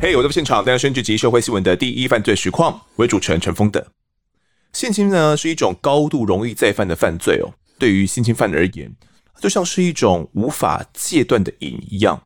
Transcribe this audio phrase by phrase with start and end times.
[0.00, 3.86] 嘿我在现场，带来升职及社会新闻的第一犯罪实况，为主持人陈峰的。
[4.74, 7.48] 性侵呢是一种高度容易再犯的犯罪哦。
[7.78, 8.94] 对于性侵犯而言，
[9.40, 12.22] 就像是一种无法戒断的瘾一样。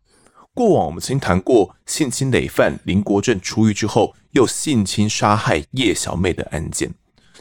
[0.55, 6.93] 过往我们曾经谈过性侵累犯林国正出狱之后又性侵杀害叶小妹的案件，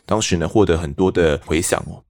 [0.06, 2.04] 当时呢获得很多的回响哦。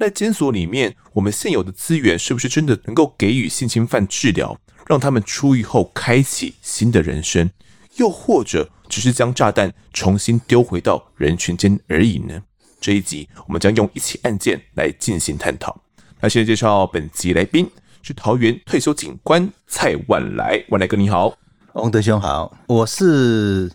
[0.00, 4.58] 在监所里面，我们现有的资源是不是真的能够给予性侵犯治疗？
[4.86, 7.50] 让他们出狱后开启新的人生，
[7.96, 12.42] 又或者只是将炸弹重新丢回到人群间而已呢？
[12.80, 15.78] 这一集我们将用一起案件来进行探讨。
[16.20, 17.70] 那现在介绍本集来宾
[18.00, 21.36] 是桃园退休警官蔡万来，万来哥你好，
[21.74, 23.70] 王德兄好，我是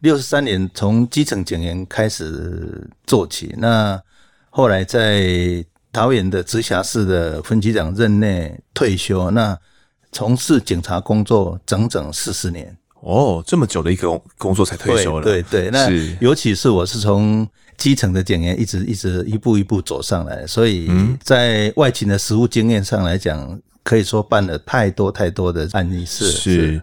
[0.00, 4.00] 六十三年从基层警员开始做起，那
[4.50, 9.58] 后来在桃园的直辖市的分局长任内退休，那。
[10.12, 15.22] 从事警察工作整整四十年哦，这么久的一个工作才退休了。
[15.24, 15.88] 对对，对，那
[16.20, 20.90] 尤其是我是从基层的警员一直一直一步一步走上来，所以
[21.22, 26.32] 在外勤的实务经验上来讲，可以说办了太多太多的案例是。
[26.32, 26.82] 是，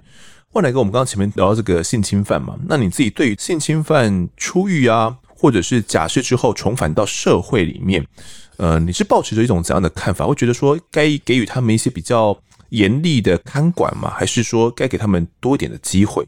[0.54, 8.06] 万来哥，我们刚刚前面聊到这个性侵犯嘛，那你自己对于性侵犯出狱啊，或者是假释之后重返到社会里面，
[8.58, 10.26] 呃，你是保持着一种怎样的看法？
[10.26, 12.38] 会觉得说该给予他们一些比较。
[12.72, 14.10] 严厉的看管吗？
[14.14, 16.28] 还是说该给他们多一点的机会？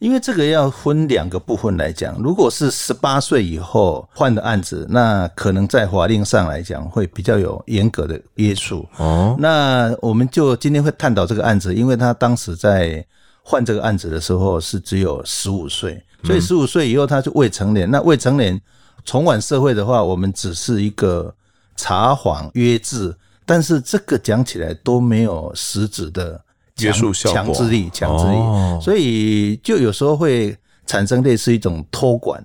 [0.00, 2.18] 因为这个要分两个部分来讲。
[2.18, 8.84] 如果是十八岁以后换的案子，那可能在法令上来讲会比较有严格的约束。
[8.96, 13.06] 哦，那我们就今天会探讨这个案子，因为他当时在
[13.44, 17.90] 换这个案子的时候是只有十五岁，所以十五岁以后他是未成年。
[17.90, 18.60] 那未成年
[19.04, 21.34] 重返社会的话，我们只是一个
[21.76, 23.14] 查访约制。
[23.44, 26.40] 但是这个讲起来都没有实质的
[26.78, 30.56] 约束效果、强制力、强制力，所以就有时候会
[30.86, 32.42] 产生类似一种托管。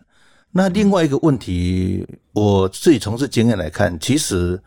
[0.52, 4.60] 那另外一个问题，我自己从事经验来看，其实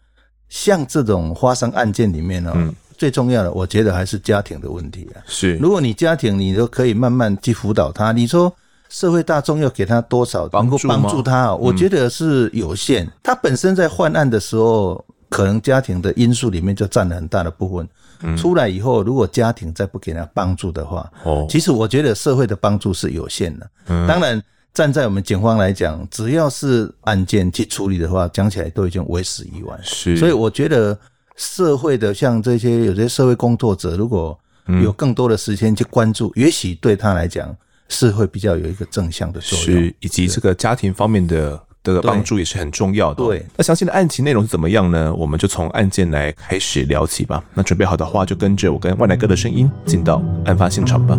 [0.48, 2.54] 像这种发生案件里面呢，
[2.96, 5.20] 最重要的，我觉得还是家庭的问题啊。
[5.26, 8.54] 是，如果你家庭你都可以慢慢去辅导他，你说
[8.90, 11.54] 社会大众要给他多少能够帮助他？
[11.54, 13.10] 我觉得是有限。
[13.22, 15.02] 他本身在犯案的时候。
[15.30, 18.36] 可能家庭的因素里面就占了很大的部分。
[18.36, 23.70] 出来以后，如果家庭再不给他帮助的话，哦，其实我觉得社会的帮助是有限的。
[24.08, 24.42] 当然，
[24.74, 29.78] 站在我们警方来讲，只要是案件去处理的话，讲起来都已经为时已晚。
[29.84, 30.98] 是，所以我觉得
[31.36, 34.36] 社会的像这些有些社会工作者，如果
[34.82, 37.56] 有更多的时间去关注，也许对他来讲
[37.90, 41.60] 是会比较有一个正向的作用，是以及这个家庭方面的。
[41.82, 43.24] 的帮助也是很重要的。
[43.24, 45.14] 对，那详细的案情内容是怎么样呢？
[45.14, 47.42] 我们就从案件来开始聊起吧。
[47.54, 51.18] 那准备好的话，就跟着我跟万来哥的声音进到案发现场吧。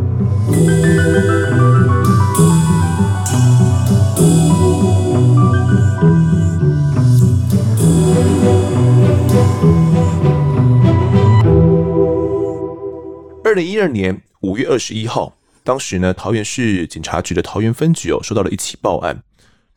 [13.44, 19.22] 二零一二年五月二十一号，当时呢，桃园市警察局的桃园分局哦，收到了一起报案。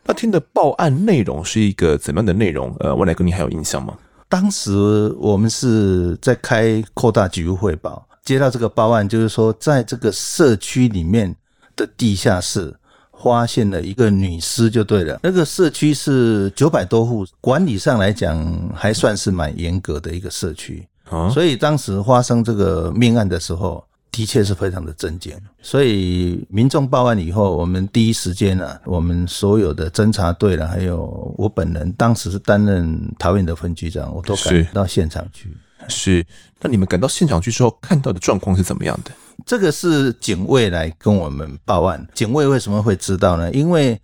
[0.06, 2.74] 那天的报案内容是一个怎么样的内容？
[2.80, 3.96] 呃，万来哥，你还有印象吗？
[4.28, 4.72] 当时
[5.18, 11.34] 我们是在开扩大举报汇报，接到这个报案，就是说在这个社区里面
[11.76, 12.74] 的地下室
[13.22, 15.20] 发现了一个女尸，就对了。
[15.22, 20.86] 那个社区是九百多户，管理上来讲还算是蛮严格的一个社区，
[21.32, 23.84] 所以当时发生这个命案的时候。
[24.14, 35.48] 的确是非常的震惊，所以民众报案以后，我们第一时间呢，我们所有的侦查队了，还有我本人，当时是担任桃园的分局长，我都赶到现场去。
[35.88, 36.24] 是，
[36.60, 39.10] 那你们赶到现场去之后，看到的状况是怎么样的？
[39.44, 42.06] 这个是警卫来跟我们报案。
[42.14, 43.50] 警卫为什么会知道呢？
[43.50, 44.00] 因为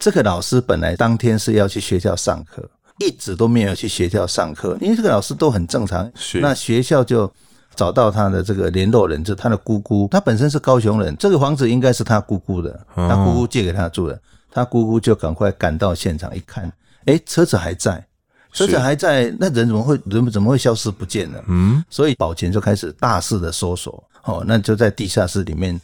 [0.00, 6.10] 这个老师本来当天是要去学校上课，一直都没有去学校上课，因为这个老师都很正常。
[6.16, 7.32] 是，那学校就。
[7.76, 10.08] 找到他的这个联络人，就是他的姑姑。
[10.10, 14.20] 他本身是高雄人，这个房子应该是他姑姑的，他姑姑借给他住的。
[14.50, 16.72] 他姑姑就赶快赶到现场一看，
[17.06, 18.06] 哎，车子还在，
[18.52, 21.42] 车子还在，那人怎么会人怎么会消失不见了？
[21.48, 24.02] 嗯，所以保全就开始大肆的搜索。
[24.22, 25.80] 哦，那就在地下室里面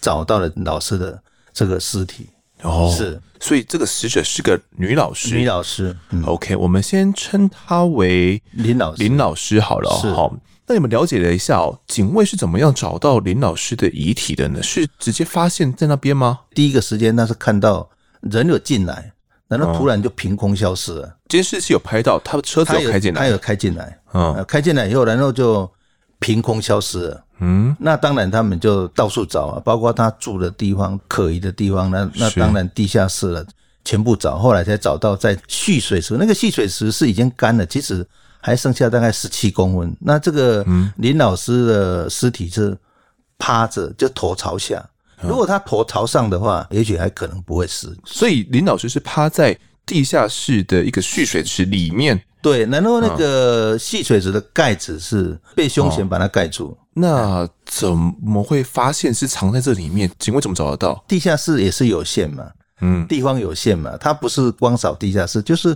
[0.00, 2.30] 找到了老师的这个尸体。
[2.62, 5.34] 哦，是，所以这个死者是个女老师。
[5.34, 5.94] 女老师。
[6.08, 9.02] 嗯，OK，我们先称她为林老师。
[9.02, 10.34] 林老师好了，是好。
[10.66, 14.62] 那你们了解了一下哦，警卫是怎么样找到林老师的遗体的呢？
[14.62, 16.40] 是直接发现在那边吗？
[16.54, 17.88] 第一个时间，那是看到
[18.20, 19.12] 人有进来，
[19.46, 21.16] 然后突然就凭空消失了。
[21.28, 25.70] 监视器有拍到他的车子有开进来，他有开进来，嗯，开进来以后，然后就
[26.18, 27.24] 凭空消失了。
[27.40, 33.44] 嗯，那当然他们就到处找啊，包括他住的地方、可疑的地方，那那当然地下室了，
[33.84, 36.16] 全部找，后来才找到在蓄水池。
[36.16, 38.06] 那个蓄水池是已经干了，其实
[38.44, 39.96] 还剩下大概十七公分。
[39.98, 40.62] 那这个
[40.98, 42.76] 林老师的尸体是
[43.38, 44.84] 趴着，就头朝下。
[45.22, 47.96] 如果他头朝上的话，也许还可能不会死。
[48.04, 52.22] 所以林老师是趴在地下室的一个蓄水池里面。
[52.42, 56.66] 对，然后那个蓄水池的盖子是被凶嫌把它盖住。
[56.66, 56.78] 哦。
[56.92, 60.10] 那怎么会发现是藏在这里面？
[60.18, 61.02] 警卫怎么找得到？
[61.08, 62.44] 地下室也是有限嘛，
[62.82, 65.74] 嗯，地方有限嘛，他不是光扫地下室，就是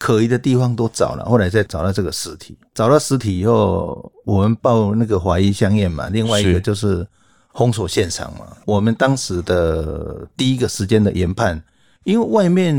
[0.00, 2.58] 可疑的地方都找了，后来再找到这个尸体。
[2.74, 7.06] 找到尸体以后，我们报那个法医相验嘛，另外一个就是。
[7.52, 11.60] 封锁现场嘛，我们当时的第一个时间的研判，
[12.04, 12.72] 因为外面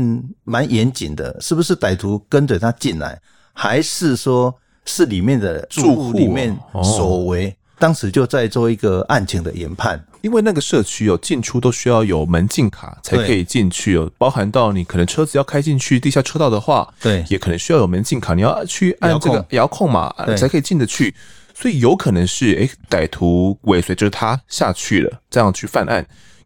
[0.44, 3.20] 蛮严谨的，是不是歹徒跟着他进来，
[3.52, 4.52] 还是说
[4.86, 7.54] 是里面的住户里面所为？
[7.82, 21.14] 哦、当时就在做一个案情的研判，因为那个社区有进出都需要有门禁卡才可以进去哦，包含到你可能车子要开进去地下车道的话，对，也可能需要有门禁卡，你要去按这个遥控嘛，才可以进得去。
[21.54, 26.02] 所以有可能是诶，歹徒尾随着他下去了，这样去犯案；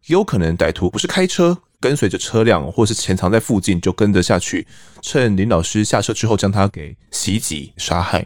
[0.07, 4.67] 也有可能歹徒不是开车跟随着车辆，或是潜藏在附近就跟着下去，
[5.01, 8.25] 趁林老师下车之后将他给袭击杀害。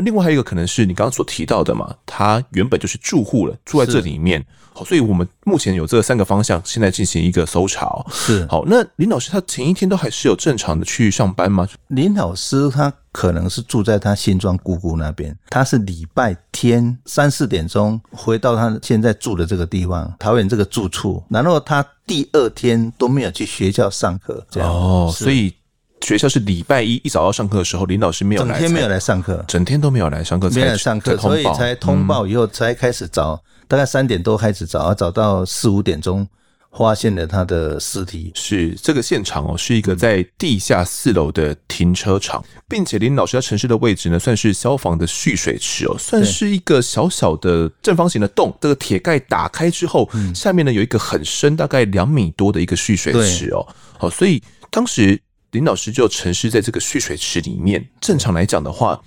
[0.00, 4.42] 那另外还有一个可能是你刚刚所提到的嘛，他原本就是住户了，住在这里面。
[4.72, 8.02] 好，所以我们目前有这三个方向，现在进行一个搜查。
[8.10, 11.68] 是好，那林老师他前一天都还是有正常的去上班吗？
[11.88, 24.46] 林老师他可能是住在他新庄姑姑那边，他是礼拜天三四点钟回到他现在住的这个地方，桃园这个住处，然后他第二天都没有去学校上课。
[24.48, 25.52] 这样哦，所以。
[26.00, 36.26] 学校是礼拜一一早要上课的时候，林老师没有来，整天没有来上课，整天都没有来上课，没有来上课，所以才通报以后才开始找，嗯、大概三点多开始找，找到四五点钟
[36.72, 38.32] 发现了他的尸体。
[38.34, 48.56] 是这个现场哦，是一个在地下四楼的停车场，并且林老师他城市的位置呢，算是消防的蓄水池哦，算是一个小小的正方形的洞。
[48.60, 53.64] 这个铁盖打开之后，下面呢有一个很深，大概两米多的一个蓄水池哦。
[53.98, 55.20] 好，所以当时。
[55.52, 57.88] 林老师就沉尸在这个蓄水池里面。
[58.00, 59.00] 正常来讲的话，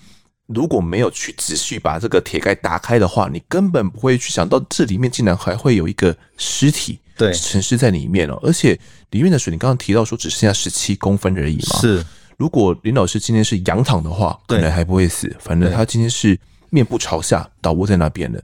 [0.47, 8.37] 如果没有去仔细把这个铁盖打开的话，你根本不会去想到这里面竟然还会有一个尸体，对，沉尸在里面哦。
[8.43, 8.77] 而且
[9.11, 11.79] 里面的水，你刚刚提到说只剩下十七公分而已嘛。
[11.79, 12.05] 是，
[12.37, 15.33] 如果林老师今天是仰躺的话，可能还不会死。
[15.39, 16.37] 反正他今天是
[16.69, 18.43] 面部朝下倒卧在那边的。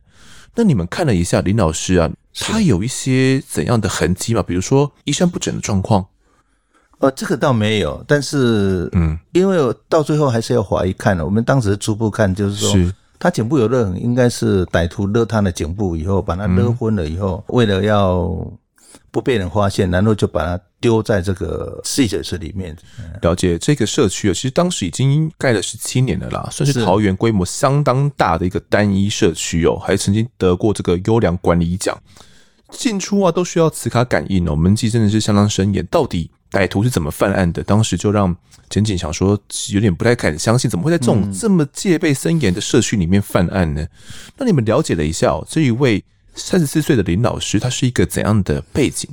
[0.56, 4.42] 那你们看了一下林老师啊，他有一些怎样的痕迹嘛？
[4.42, 6.06] 比如说衣衫不整的状况。
[7.00, 9.58] 呃，这个倒没有，但是，嗯，因为
[9.88, 11.24] 到最后还是要怀疑看了。
[11.24, 18.30] 我们当时初步看，就是说，是他颈部有勒痕，应该是歹徒勒他的颈部以后，把他勒昏了以后，嗯、为了要
[19.12, 22.76] 不被人发现，然后就把他丢在这个蓄水池里面。
[23.22, 31.98] 了解这个社区，其实当时已经盖了十七年了啦，算是桃园规模相当大的一个单一社区哦，还曾经得过这个优良管理奖。
[32.72, 35.86] 进出啊都需要磁卡感应哦，门禁真的是相当森严。
[35.88, 36.30] 到底？
[36.52, 37.62] 歹徒是怎么犯案的？
[37.62, 38.36] 当时就让
[38.72, 39.40] 检警想说，
[39.72, 43.86] 有点不太敢相信，怎么会在这种这么戒备森严的社区里面犯案呢？
[44.36, 46.04] 那你们了解了一下哦，这一位
[46.34, 49.08] 三十四岁的林老师，他是一个怎样的背景？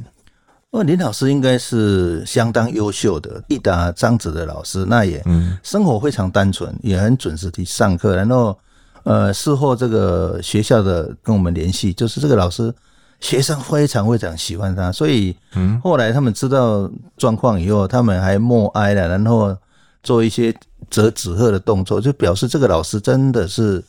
[0.70, 5.22] 哦，林老师应该是相当优秀的，一打张子的老师，那也
[5.62, 8.16] 生活非常单纯，也很准时去上课。
[8.16, 8.58] 然后，
[9.02, 12.74] 呃，事后这个学校的跟我们联系，就是这个老师。
[13.20, 15.34] 学生非常非常喜欢他，所以
[15.82, 19.56] 后来他们知道状况以后，他们还默哀了，然后
[20.02, 20.54] 做一些
[20.90, 23.82] 折纸鹤的动作，就表示这个老师真的是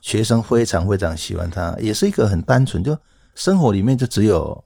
[0.00, 2.96] 学生非常非常喜欢他，也是一个很单纯，就
[3.34, 4.62] 生活里面就只有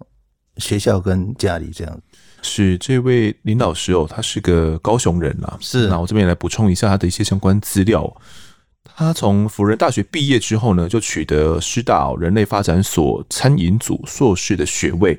[0.56, 2.00] 学校跟家里这样。
[2.42, 5.56] 是这位林老师哦，他是个高雄人啊。
[5.60, 8.12] 是，那我这边来补充一下他的一些相关资料。
[8.97, 15.18] 他从辅仁大学毕业之后呢，就取得师大人类发展所餐饮组硕士的学位。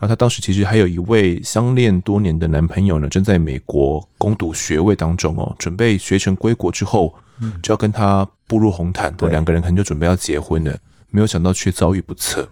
[0.00, 7.14] 那他当时其实还有一位相恋多年的男朋友呢，正在美国攻读学位当中哦，准备学成归国之后，
[7.62, 10.76] 就要跟他步入红毯，两个人可能就准备要结婚了。
[11.10, 12.48] 没有想到却遭遇不测。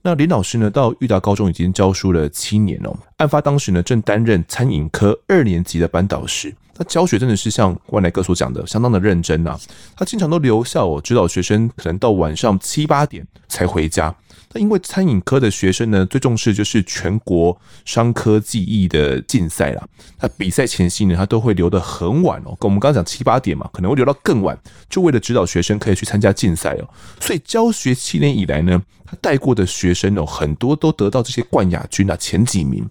[0.00, 2.96] 那林老师呢，到育达高中已经教书了七年哦。
[3.16, 6.54] 案发当时呢，正担任餐饮科二年级的班导师。
[6.78, 9.60] 他教学真的是像万来哥所讲的，相当的认真呐、啊。
[9.96, 14.14] 他经常都留校哦，指导学生，可能到晚上七八点才回家。
[14.52, 19.86] 那因为餐饮科的学生呢，最重视就是全国商科技艺的竞赛啦。
[20.20, 24.56] 那比赛前夕呢，他都会留得很晚哦，跟我们刚刚讲七八点嘛，可能会留到更晚，
[24.88, 26.88] 就为了指导学生可以去参加竞赛哦。
[27.20, 32.88] 所以教学七年以来呢，他带过的学生哦，很多都得到这些冠亚军啊，前几名。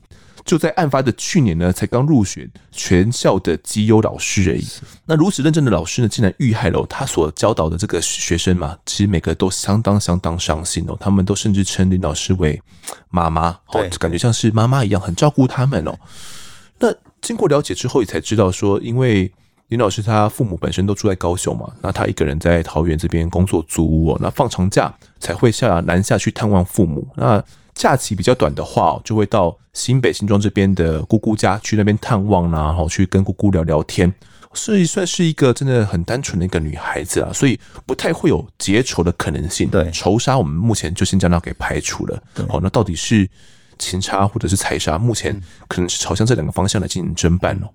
[0.48, 4.66] 就在案发的去年呢，才刚入选全校的绩优老师而已。
[5.06, 8.78] 那如此认真的老师呢，竟然遇害了他所教导的这个学生嘛？
[8.86, 10.96] 其实每个都相当相当伤心哦。
[11.00, 12.60] 他们都甚至称林老师为
[13.10, 15.94] 妈妈，哦，感觉像是妈妈一样，很照顾他们哦。
[16.80, 19.30] 那经过了解之后，也才知道说，因为
[19.68, 27.06] 林老师他父母本身都住在高雄嘛，那他一个人在桃园这边工作租屋哦，那放长假才会下南下去探望父母。
[27.16, 27.44] 那
[27.78, 34.12] 假期比较短的话，就会到新北新庄这边的姑姑家去那边探望啦，然后去跟姑姑聊聊天，
[34.54, 39.70] 所以算是一个真的很单纯的一个女孩子啊，所以不太会有结仇的可能性。
[39.70, 42.22] 对，仇杀我们目前就先将它给排除了。
[42.50, 43.30] 好，那到底是
[43.78, 44.98] 情杀或者是财杀？
[44.98, 47.70] 目前可能是朝向这两个方向来进行侦办哦。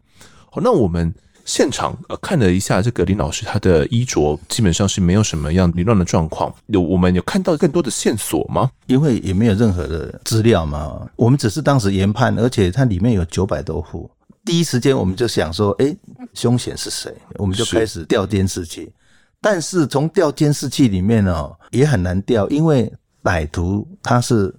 [0.51, 1.15] 好，那我们。
[1.45, 6.55] 现场呃看了一下这个林老师他的衣着，基本上是没有什么样凌乱的状况。
[6.67, 8.71] 有我们有看到更多的线索吗？
[8.87, 14.11] 因为也没有任何的资料嘛，我们只是当时研判，而且它里面有九百多户。
[14.45, 15.97] 第一时间我们就想说，哎，
[16.35, 17.15] 凶险是谁？
[17.37, 18.93] 我们就开始调监视器。
[19.41, 22.93] 但是从调监视器里面哦，也很难调，因为
[23.25, 24.55] 歹徒他是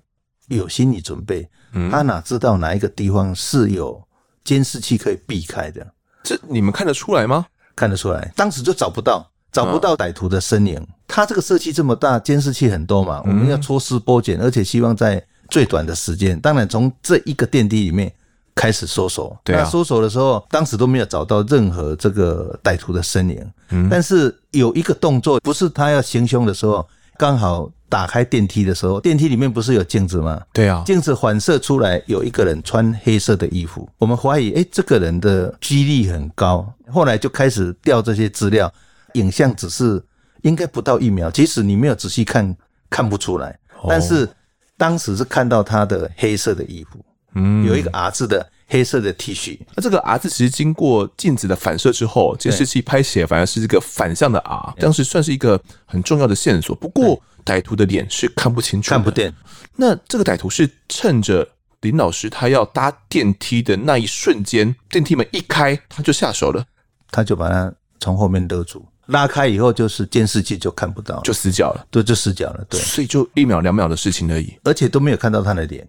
[0.47, 1.49] 有心理准备，
[1.89, 4.01] 他哪知道哪一个地方是有
[4.43, 5.85] 监视器可以避开的？
[6.23, 7.45] 这你们看得出来吗？
[7.75, 10.79] 看得出来，当时就找不到，找不到歹徒的身影。
[11.07, 16.39] 他这个社区这么大，监视器很多嘛，我们要抽丝剥茧，而且希望在最短的时间。
[16.39, 18.13] 当然，从这一个电梯里面
[18.55, 19.35] 开始搜索。
[19.43, 23.51] 对啊，搜索的时候，当时都没有找到任何这个歹徒的身影。
[23.69, 26.87] 嗯，但是有一个动作，不是他要行凶的时候，
[27.17, 27.69] 刚好。
[27.93, 30.41] 打开电梯的时候，电梯里面不是有镜子吗？
[30.51, 36.67] 对啊，镜子反射出来有一个人穿黑色的衣服，我们怀疑，哎，这个人的几率很高。
[36.91, 38.73] 后来就开始调这些资料，
[39.13, 40.03] 影像只是
[40.41, 42.57] 应该不到一秒，即使你没有仔细看，
[42.89, 43.55] 看不出来。
[43.87, 44.27] 但是
[44.75, 46.97] 当时是看到他的黑色的衣服，
[47.35, 49.59] 嗯，有一个 R 字的黑色的 T 恤。
[49.75, 56.75] 那这个 R 字其实经过镜子的反射之后，监视器拍写反而是这个反向的 R，当时算是一个很重要的线索。
[56.75, 57.21] 不过。
[57.43, 59.33] 歹徒的脸是看不清楚，看不见。
[59.75, 61.47] 那这个歹徒是趁着
[61.81, 66.63] 林老师他要搭电梯的那一瞬间，电梯门一开，他就下手了，
[67.09, 75.87] 他就把他从后面勒住，拉开以后就是监视器就看不到，就死角了，对，就死角了，对，所以就一秒两秒的事情而已，而且都没有看到他的脸。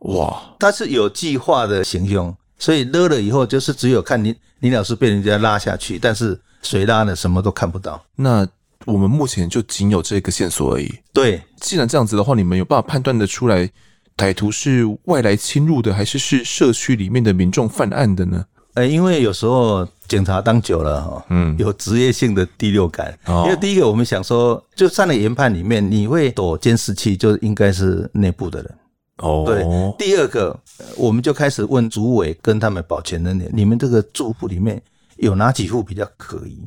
[0.00, 8.04] 哇，他是有计划的行凶，所以勒了以后就是只有看林林老师被人家拉下去，但是谁拉的什么都看不到。
[8.14, 8.46] 那。
[8.86, 10.90] 我们目前就仅有这个线索而已。
[11.12, 13.68] 对，既然这样子的话，你们有办法判断得出来，
[14.16, 18.44] 歹徒是外来侵入的，还是是社区里面的民众犯案的呢？
[18.74, 23.18] 呃，因为有时候警察当久了哈，嗯， 有职业性的第六感。
[23.24, 28.74] 哦，因为第一个，我们想说，就上了研判里面，你会躲监视器，就应该是内部的人。
[29.18, 29.64] 哦，对。
[29.98, 30.54] 第二个，
[30.94, 34.80] 我们就开始问主委跟他们保全人员，你们这个住户里面
[35.16, 36.58] 有哪几户比较可疑？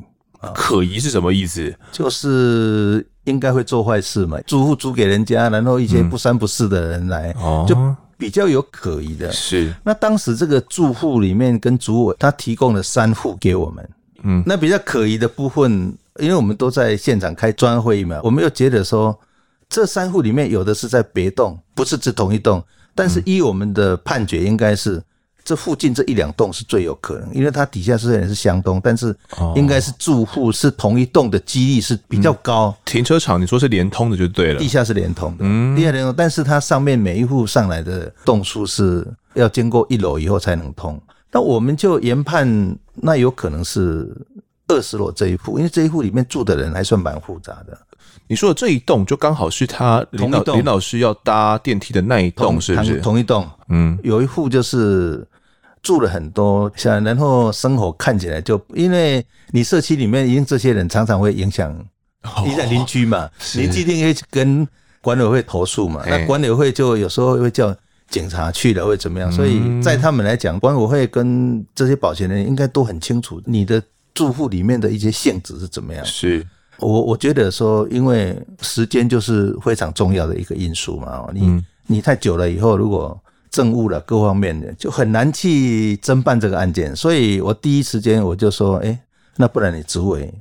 [0.54, 1.74] 可疑是什么意思？
[1.92, 7.76] 就是应该会做坏事嘛，租户租给人家，然后一些不三不四的人来，嗯、就
[8.16, 9.30] 比较有可疑的。
[9.30, 13.90] 是，那当时这个住户里面跟主委他提供了三户给我们，
[14.22, 19.18] 嗯，那比较可疑的部分，因为我们都在现场开专会议嘛，我们又觉得说
[19.68, 25.02] 这三户里面有的是在别栋，不是这同一栋，但是依我们的判决应该是。
[25.44, 29.14] 这附近这一两栋是最有可能，因为它底下虽然是相通，但是
[29.56, 32.68] 应该是住户是同一栋的几率是比较高。
[32.68, 41.00] 嗯、停车场你说是连通的就对了，地下是连通的，嗯，地下连通，但是它上面每一户上来的栋数是要经过一楼以后才能通。
[41.32, 44.14] 那我们就研判，那有可能是
[44.68, 47.78] 二十楼这一户，因为这一户里面住的人还算蛮复杂的。
[48.26, 53.00] 你说的这一栋就刚好是他林老林老师要搭电梯的那一栋，是不是？
[53.00, 55.26] 同一栋，嗯，有一户就是。
[55.82, 61.74] 住了很多，像然后生活看起来就，因为你社区里面，因为这些人常常会影响
[62.44, 64.68] 影响邻居嘛，邻居一定会跟
[65.00, 67.74] 管委会投诉嘛，那管委会就有时候会叫
[68.10, 69.32] 警察去了，会怎么样？
[69.32, 76.04] 所以在他们来讲，管委会跟这些保全人应该都很清楚你的住户里面的一些性质是怎么样。
[76.04, 76.46] 是
[76.76, 83.18] 我我觉得说，因为时间就是非常重要的一个因素嘛，你你太久了以后，如果
[83.50, 88.98] 证物了各方面的就很难去侦办这个案件，所以我第一时间我就说，哎，
[89.36, 90.32] 那不然你主委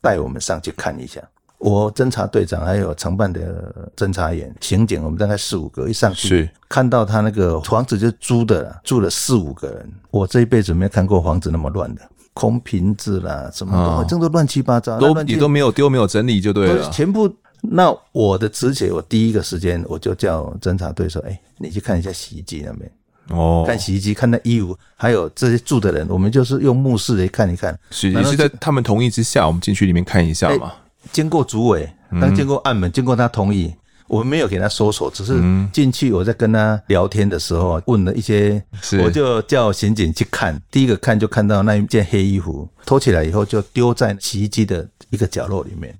[0.00, 1.20] 带我们上去看一下。
[1.58, 9.90] 我侦查队长还有承办的侦查员、刑警，我们大概四五个，一上去是看到他那个房子就租的了，住了四五个人。
[10.10, 12.02] 我这一辈子没有看过房子那么乱的，
[12.34, 17.34] 空瓶子啦，什么的，哦、真的乱七八糟，都你都没有丢，没有整理就对了，全部。
[17.62, 22.90] 那我的直觉，我第一个时间我就叫侦查队说：“哎、欸，你去看一下洗衣机那边。”
[23.30, 27.76] 哦，看洗衣机，看那衣服，还有这些住的人，我们就是用目视来看一看。
[27.90, 30.68] 是，也是在他们同意之下，我们进去里面看一下嘛。
[30.68, 33.74] 欸、经过主委，当经过暗门，经过他同意，
[34.06, 36.12] 我们没有给他搜索，只是进去。
[36.12, 38.62] 我在跟他聊天的时候，问了一些，
[39.02, 40.56] 我就叫刑警去看。
[40.70, 45.92] 第一个看就看到那一件黑衣服，脱起来以后就丢在洗衣机的一个角落里面。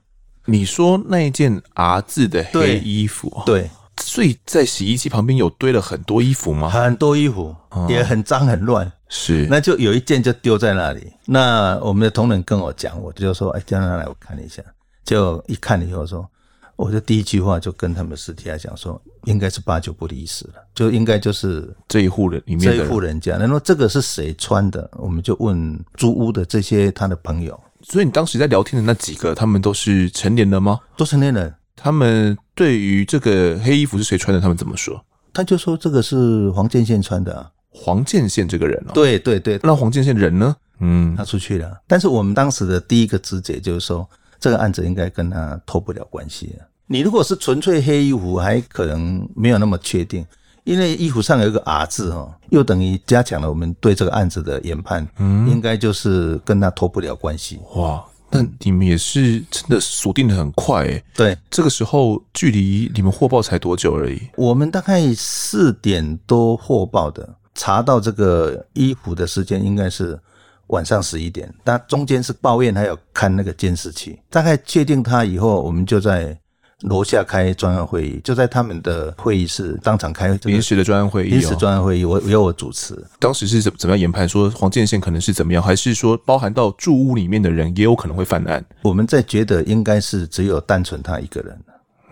[0.46, 6.70] 你说那一件 R 字的黑衣服，对，对，所以在洗衣机旁边有堆了很多衣服吗？
[6.70, 7.54] 很多衣服，
[7.88, 8.90] 也很脏很乱。
[9.08, 11.12] 是，那就有一件就丢在那里。
[11.24, 14.62] 那我们的同仁跟我讲，我就说：“哎，叫他来，我看一下。”
[15.04, 16.28] 就一看以后说，
[16.74, 24.90] 我就第一句话就跟他们私底下讲说：“应该是八九不离十了，就应该就是这一户人里面这一户人家。”然后这个是谁穿的？
[24.94, 27.58] 我们就问租屋的这些他的朋友。
[27.88, 30.80] 所以你当时在聊天的那几个，他们都是成年人吗？
[30.96, 31.54] 都成年人。
[31.76, 35.00] 他们对于这个黑衣服是谁穿的，他们怎么说？
[35.32, 37.48] 他就说这个是黄建宪穿的啊。
[37.68, 39.60] 黄建宪这个人哦，对对对。
[39.62, 40.56] 那黄建宪人呢？
[40.80, 41.80] 嗯，他出去了。
[41.86, 44.08] 但是我们当时的第一个直觉就是说，
[44.40, 46.66] 这个案子应该跟他脱不了关系啊。
[46.88, 50.26] 你如果是纯粹黑衣服，还可能没有那么确定。
[50.66, 57.60] 因为衣服上有一个 R 字哦，又等于加强了我们对这个案子的研判，嗯，应该就是跟他脱不了关系。
[57.76, 61.04] 哇，那你们也是真的锁定的很快诶。
[61.14, 64.20] 对，这个时候距离你们获报才多久而已？
[64.34, 70.18] 我们大概四点多获报的，查到这个衣服的时间应该是
[70.66, 76.36] 晚上十一点，但中间是抱怨还有看那个监视器，大概确定他以后，我们就在。
[76.82, 81.30] 楼下开专案会议，就在他们的会议室当场开临时的专案会议。
[81.30, 83.02] 临时专案会议，我由我主持。
[83.18, 84.28] 当时是怎怎么样研判？
[84.28, 88.62] 说黄建宪可能是怎么样，还是说包含到住屋里面的人也有可能会犯案？
[88.82, 91.58] 我们在觉得应该是只有单纯他一个人。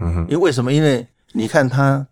[0.01, 0.73] 嗯哼，因为为什么？
[0.73, 2.05] 因为你看他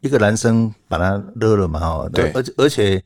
[0.00, 3.02] 一个男生把他勒了嘛，哈，对，而且而且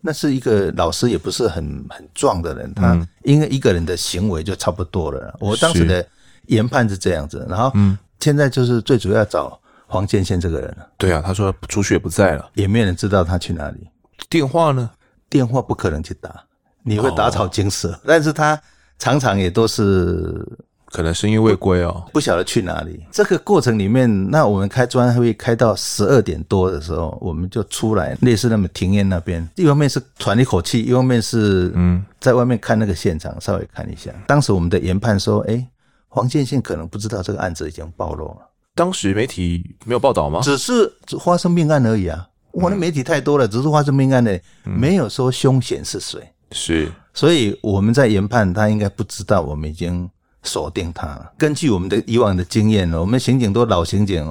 [0.00, 5.32] 那是一个老师，也不是很很壮的人，他因为一个人的行为就差不多了。
[5.38, 6.04] 我当时的
[6.46, 7.96] 研判是这样子，然后嗯。
[8.22, 10.86] 现在就是最主要找黄建宪这个人了。
[10.96, 13.88] 对啊，他说出去也不在了，也没有人知道他去哪里。
[14.30, 14.88] 电话呢？
[15.28, 16.44] 电话不可能去打，
[16.82, 17.90] 你会打草惊蛇。
[17.92, 18.58] 哦、但是他
[18.98, 20.46] 常常也都是
[20.86, 23.04] 可能深夜未归哦，不晓得去哪里。
[23.10, 34.12] 这个过程里面，那我们开专案会开到十二点多的时候，我们就出来，类似那么庭院那边，一方面是喘一口气，一方面是嗯，在外面看那个现场，稍微看一下。
[34.26, 35.66] 当时我们的研判说，哎。
[36.14, 38.50] 黄建宪可能不知道这个案子已经暴露了。
[38.74, 40.40] 当时媒体没有报道吗？
[40.42, 42.28] 只是发生命案而已啊！
[42.50, 46.20] 我的媒体太多了，只是发生命案的，没有说凶嫌是谁。
[46.50, 50.06] 是，所以我们在研判，他应该不知道我们已经
[50.42, 51.32] 锁定他了。
[51.38, 54.22] 根据我们的以往的经验，我们刑警都老刑警，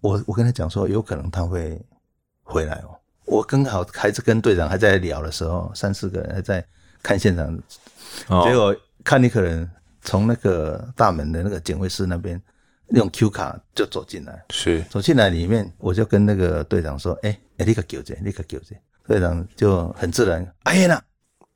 [0.00, 1.76] 我我跟他讲说，有可能他会
[2.44, 2.94] 回来哦。
[3.24, 6.64] 我刚好还是跟队长还在聊的时候，三四个人还在
[7.02, 7.58] 看现场，
[8.44, 9.68] 结果看你可能。
[10.02, 12.40] 从那个大门的那个警卫室那边
[12.88, 14.84] 用 Q 卡就走进来，是。
[14.90, 21.00] 走进来里面，我就跟那个队长说：“哎、立刻叫这，立刻叫这。”队长就很自然，阿贤呐，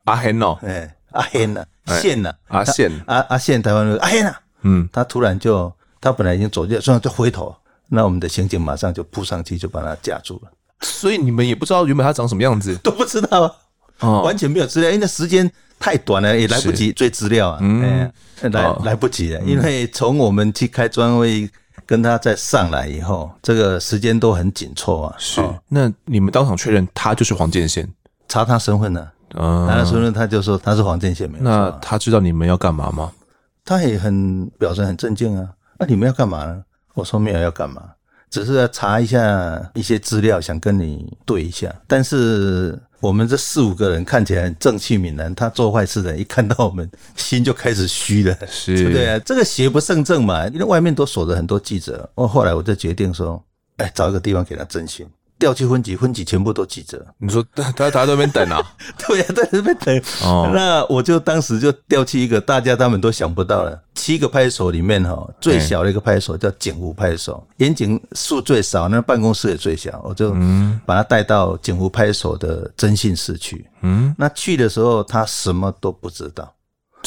[0.05, 1.65] 阿贤哦，哎，阿贤呐，
[2.01, 7.55] 宪呐，阿宪，阿阿宪，台湾那个阿贤呐，嗯，他突然就，他本来已经走进来，突然就回头，
[7.89, 10.51] 那我们的刑警马上就扑上去，就把他架住了。
[10.81, 13.57] 所以你们也不知道原本他长什么样子，都不知道，
[14.01, 15.51] 哦，完全没有资料，因为那时间。
[15.79, 17.59] 太短了，也来不及追资料啊！
[17.61, 18.11] 嗯，
[18.51, 21.49] 来、哦、来不及了，因为从我们去开专会
[21.85, 25.15] 跟他再上来以后，这个时间都很紧凑啊。
[25.19, 27.87] 是，那你们当场确认他就是黄建宪？
[28.27, 29.09] 查他身份呢？
[29.35, 31.45] 啊，查他身份，他就说他是黄建宪，没错。
[31.45, 33.13] 那他知道你们要干嘛吗？
[33.65, 35.49] 他也很表示很震惊啊！
[35.79, 36.63] 那你们要干嘛呢？
[36.95, 37.83] 我说没有要干嘛，
[38.31, 42.79] 只是要查一下一些资料，想跟你对一下，但是。
[43.01, 52.09] 我们这四五个人看起来很正气凛然，他做坏事的，一看到我们心就开始虚了，是，对啊，这个邪不胜正嘛，因为外面都锁着很多记者。
[52.15, 53.43] 我后来我就决定说，
[53.77, 55.07] 哎，找一个地方给他侦讯。
[55.39, 57.05] 调去分局，分局全部都记者。
[57.19, 58.63] 你说他他在那边等啊？
[59.07, 60.03] 对呀、啊，在那边等。
[60.23, 70.35] 哦，那我就当时就调去一个大家他们都想不到的七个派出所里面哈，最小的一个派出所叫警湖派出所，员警数最少，那办公室也最小，我就
[70.85, 73.67] 把他带到警湖派出所的征信室去。
[73.83, 76.53] 嗯，那去的时候他什么都不知道，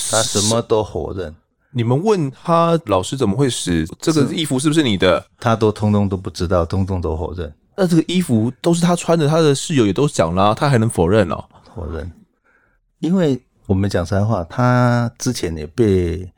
[0.09, 1.33] 他什么都否认。
[1.71, 3.85] 你们问他老师怎么会死？
[4.01, 5.23] 这个衣服是不是你的？
[5.39, 7.53] 他都通通都不知道，通通都否认。
[7.81, 11.41] 那这个衣服都是他穿的，他的室友也都讲了，他还能否认哦？
[11.73, 12.11] 否认，
[12.99, 16.29] 因为我们讲实在话，他之前也被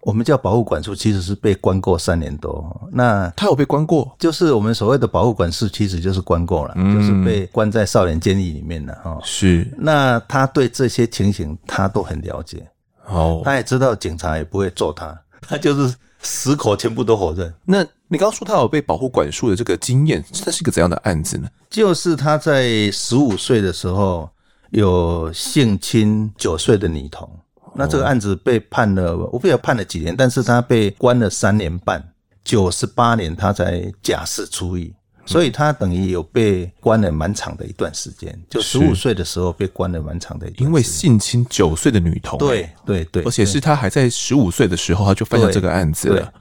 [0.00, 2.88] 我们叫保护管束，其实是被关过三年多。
[2.90, 4.12] 那他有被关过？
[4.18, 9.16] 就是我们所谓的保护管束，其实就是关过了，嗯、就是被关在少年监狱里面了哈。
[9.22, 12.68] 是，那他对这些情形他都很了解。
[13.06, 17.54] 哦，他也知道警察也不会揍他，他就是死口全部都否认。
[17.64, 21.48] 那你刚刚说他有被保护管束的这个经验，这是一个怎样的案子呢？
[21.70, 24.28] 就是他在十五岁的时候
[24.70, 27.30] 有性侵九岁的女童，
[27.72, 32.04] 那这个案子被判了，我不知道判了几年，但是他被关了三年半，
[32.42, 34.92] 九十八年他才假释出狱。
[35.24, 40.66] 所以他等于有被关了蛮长的一段时间，就十五岁的时候被关了蛮长的一段时间。
[40.66, 46.32] 因为性侵九岁的女童，对对对，而且是他还在十五岁的时候他就犯下这个案子了。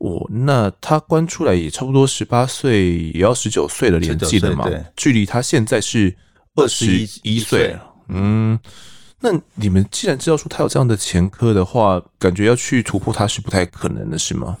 [0.00, 4.66] 哦，那他关出来也差不多十八岁，也要十九岁的年纪了嘛？
[4.96, 6.16] 距离他现在是
[6.54, 7.76] 二十一岁。
[8.08, 8.58] 嗯，
[9.20, 14.56] 那你们既然知道说他有这样的前科的话，感觉要去突破他是不太可能的，是吗？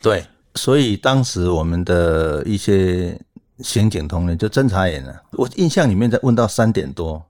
[0.00, 0.24] 对。
[0.54, 3.16] 所以当时我们的一些
[3.58, 7.22] 刑警同仁就侦查员呢，我印象里面在问到三点多，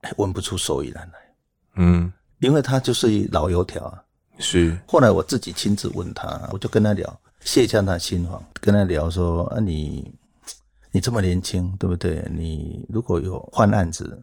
[0.00, 1.18] 哎，问不出所以然来。
[1.76, 4.02] 嗯，因为他就是老油条啊。
[4.38, 4.78] 是。
[4.86, 10.12] 后来我自己亲自问他，我就跟他聊，卸下他心防，跟他聊说啊，你
[10.92, 12.24] 你这么年轻，对不对？
[12.30, 14.22] 你如果有换案子，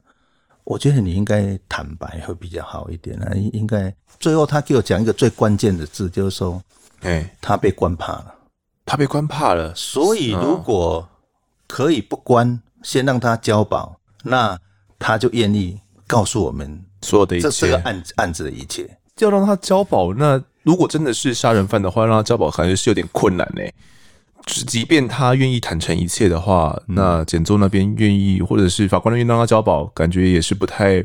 [0.63, 3.31] 我觉得你应该坦白会比较好一点啊。
[3.35, 6.61] 应该最后他给我讲一个最关键的字，就是说。
[7.05, 8.33] 哎，他被关怕了，
[8.85, 9.75] 他被关怕了。
[9.75, 11.05] 所以如果
[11.67, 14.57] 可以不关，先让他交保，那
[14.97, 18.89] 他就愿意告诉我们所有的一切，这这个案案子的一切。
[19.19, 23.61] 要让他交保，那如果真的是杀人犯的话，让他交保感觉是有点困难呢。
[24.67, 31.03] 即便他愿意坦诚一切的话，那检座那边愿意，或者是法官那边让他交保，感觉也是不太。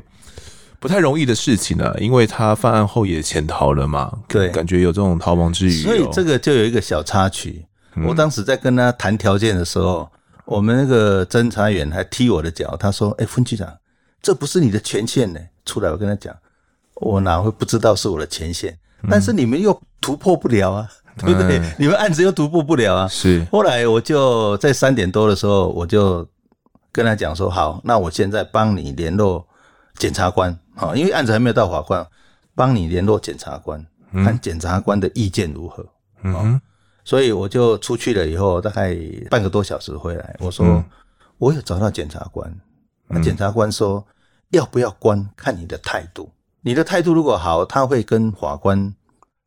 [0.80, 5.70] 不太容易的事情呢，因为他犯案后也潜逃了嘛，对，感觉有这种逃亡之余。
[5.82, 7.66] 所以这个就有一个小插曲。
[8.06, 10.08] 我当时在跟他谈条件的时候，
[10.44, 13.76] 我们那个侦查员还踢我的脚，他说：“哎，分局长，
[14.22, 16.32] 这不是你的权限呢。”出来，我跟他讲，
[17.00, 18.78] 我哪会不知道是我的前线？
[19.08, 21.60] 但是你们又突破不了啊，对不对？
[21.78, 23.08] 你们案子又突破不了啊。
[23.08, 23.46] 是。
[23.52, 26.26] 后来我就在三点多的时候，我就
[26.90, 29.46] 跟他讲说：“好，那我现在帮你联络
[29.96, 32.06] 检察官。”啊，因为案子还没有到法官，
[32.54, 35.84] 帮你联络检察官，看检察官的意见如何。
[36.22, 36.60] 嗯，
[37.04, 38.96] 所以我就出去了以后，大概
[39.28, 40.84] 半个多小时回来，我说
[41.38, 42.52] 我有找到检察官，
[43.08, 44.04] 那检察官说
[44.50, 46.30] 要不要关，看你的态度。
[46.68, 48.94] 你的态度如果好，他会跟法官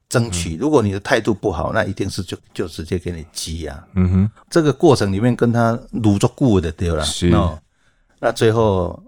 [0.09, 3.87] 争取；如果你的态度不好，那一定是就就直接给你羁押。
[3.93, 7.03] 嗯哼，这个过程里面跟他撸着顾的对了。
[7.03, 7.29] 是，
[8.19, 9.03] 那最后。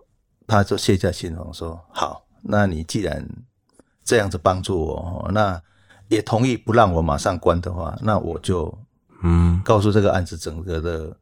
[0.46, 3.26] 他就卸下心防说：“好，那你既然
[4.04, 5.60] 这样子帮助我，那
[6.10, 8.72] 也同意不让我马上关的话，那我就
[9.24, 11.16] 嗯，告诉这个案子整个的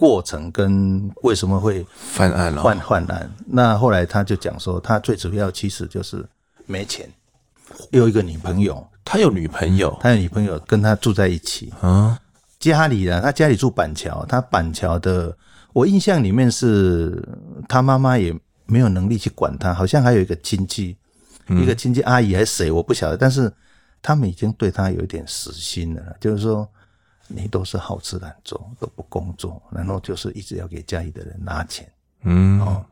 [0.00, 3.30] 过程跟为什么会犯案了，犯犯案。
[3.46, 6.24] 那后来他就讲说，他最主要其实就是
[6.64, 7.06] 没钱，
[7.90, 11.70] 有一个女朋友，他有女朋友，他有女朋友跟他住在一起。
[11.82, 12.18] 啊，
[12.58, 15.36] 家里呢，他家里住板桥，他板桥的。”
[15.72, 17.22] 我印象里面是
[17.68, 18.34] 他妈妈也
[18.66, 20.96] 没有能力去管他，好像还有一个亲戚，
[21.46, 23.16] 一个亲戚阿姨还是谁，我不晓得。
[23.16, 23.52] 但是
[24.02, 26.68] 他们已经对他有一点死心了，就是说
[27.30, 31.90] 你都是好吃懒做，都不工作，然后就是一直要给家里的人拿钱。
[32.24, 32.84] 嗯，哦，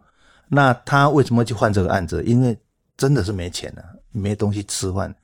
[0.49, 2.23] 那他为什么去换这个案子？
[2.25, 2.57] 因为
[2.97, 5.15] 真的是没钱了，没东西吃饭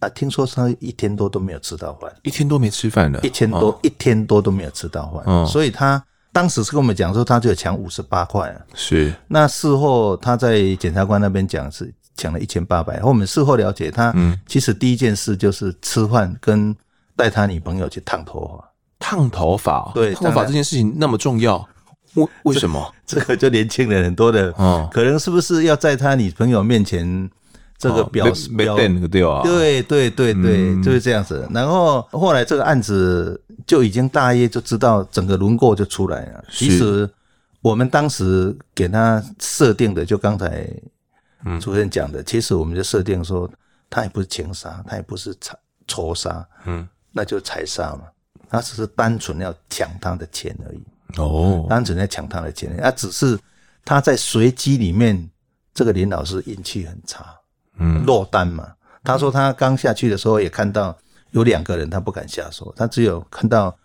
[0.00, 0.08] 啊。
[0.10, 6.04] 听说他一天多都没有吃到饭，一天多没吃饭了，一天多一天多都没有吃到饭，所以他。
[6.32, 8.60] 当时是跟我们讲说，他就抢五十八块啊。
[8.74, 9.10] 是。
[9.26, 13.02] 那事后他在检察官那边讲是抢了一千八百。
[13.02, 14.14] 我们事后了解，他
[14.46, 16.76] 其实第一件事就是吃饭跟
[17.16, 18.72] 带他女朋友去烫头发。
[18.98, 19.90] 烫头发？
[19.94, 21.66] 对，烫头发这件事情那么重要，
[22.14, 22.94] 为为什么？
[23.06, 24.52] 这个就年轻人很多的，
[24.92, 27.30] 可能是不是要在他女朋友面前？
[27.78, 28.64] 这个表示那
[28.98, 31.46] 个对啊，对对对对，就是这样子。
[31.52, 36.42] 然后后来这个案子就已经大约就知道整个轮廓就出来了。
[36.50, 37.06] 其实
[37.60, 40.66] 我们当时给他设定的，就刚才
[41.60, 43.46] 主任讲的，其实我们就设定说，
[43.90, 45.54] 他也不是情杀，他也不是财
[45.86, 48.02] 仇杀，嗯，那就财杀嘛。
[48.48, 50.80] 他只是单纯要抢他的钱而已。
[51.16, 53.38] 哦，单纯要抢他的钱，他只是
[53.84, 55.28] 他在随机里面，
[55.74, 57.24] 这个林老师运气很差。
[57.78, 60.96] 嗯，落单嘛，他说他刚下去的时候也看到
[61.30, 63.76] 有两个人，他不敢下手，他只有看到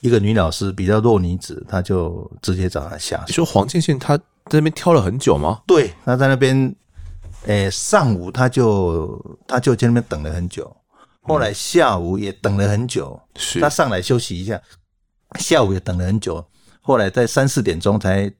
[0.00, 3.24] 一个女老师比较弱女子，他就直接找他下手。
[3.28, 4.24] 你说黄建宪他在
[4.58, 5.62] 那边挑了很久吗？
[5.66, 6.74] 对，他在那边，
[7.46, 10.74] 诶，上午他就他就在那边等了很久，
[11.22, 14.60] 后来下午也等了很久，是他上来休息一下，
[15.38, 16.44] 下午也等了很久，
[16.80, 18.32] 后来在三四点钟才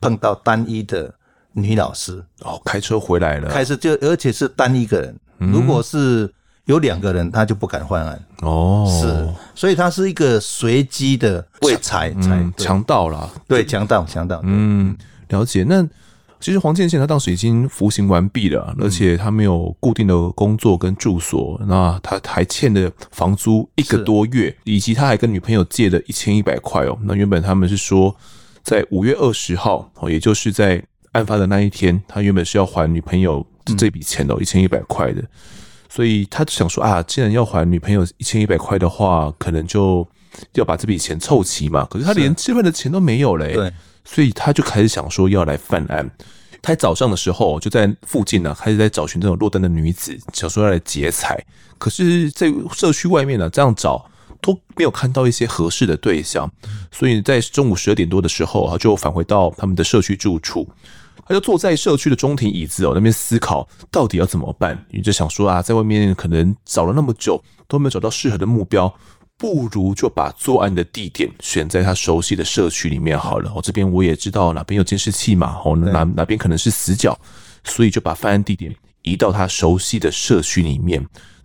[0.00, 1.12] 碰到单一的
[1.52, 5.18] 女老师哦，开车回来了，开车就而且是单一个人。
[5.38, 6.32] 如果是
[6.66, 8.86] 有两个人，他就不敢犯案哦。
[9.00, 14.40] 是，所以他是一个随机的会踩踩强盗啦，对，强盗强盗。
[14.44, 14.96] 嗯，
[15.28, 15.64] 了解。
[15.64, 15.86] 那
[16.40, 26.98] 其实黄建宪他当时已经服刑完毕了，而且他没有固定的工作跟住所，那他还欠的房租一个多月，以及他还跟女朋友借了一千一百块哦。
[27.02, 28.16] 那原本他们是说，
[28.62, 33.46] 在五月二十号哦，也就是在案发的那一天，他原本是要还女朋友。
[33.76, 35.22] 这笔钱的，一千一百块的，
[35.90, 40.08] 所以他就想说啊，既然要还女朋友一千一百块的话，可能就
[40.54, 41.86] 要把这笔钱凑齐嘛。
[41.90, 43.70] 可是他连吃饭的钱都没有嘞，对，
[44.10, 46.10] 所以他就开始想说要来犯案。
[46.62, 51.38] 他早上的时候就在附近呢，开始在找寻这种落单的女子，想说要来劫财。
[51.76, 56.50] 可是，在社区外面呢，这样找都没有看到一些合适的对象，
[56.90, 60.66] 所以在中午十二点多的时候啊，就返回到他们的社区住处。
[61.26, 64.82] 他就坐在社区的中庭椅子哦，那边思考到底要怎么办。
[64.90, 68.92] 你就想说啊，在外面可能找了那么久都没有找到适合的目标，
[69.38, 73.50] 不如就把作案的地点选在他熟悉的社区里面好了。
[73.54, 77.18] 哦，这边我也知道哪边有监视器嘛，哦，哪哪边可能是死角，
[77.64, 81.00] 所以就把犯案地点移到他熟悉的社区里面。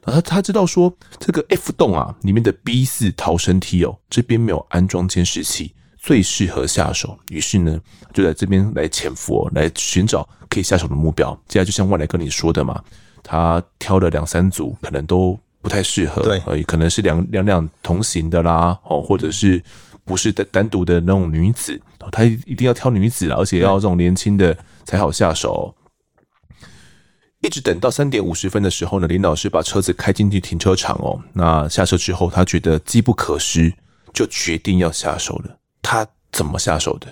[0.06, 5.74] 然后他他知道说这个 F 栋啊里面的 B 四逃生梯哦，这边没有安装监视器。
[6.06, 7.80] 最适合下手，于是呢，
[8.14, 11.32] 就在这边来潜伏，哦来寻找可以下手的目标。
[11.48, 12.84] 接下来就像外来跟你说的嘛，
[13.24, 19.64] 他挑了两三组，可能都不太适合，对，呃，可能是两两两同行的啦，哦，或者是
[20.04, 25.74] 不是单单独的那种女子，他一定要挑女子，而且要这种年轻的才好下手。
[27.40, 33.74] 一直等到三点五十分的时候呢，林老师把车子开进去停车场哦，那下车之后，他觉得机不可失，
[34.14, 35.58] 就决定要下手了。
[35.82, 37.08] 他怎么下手的？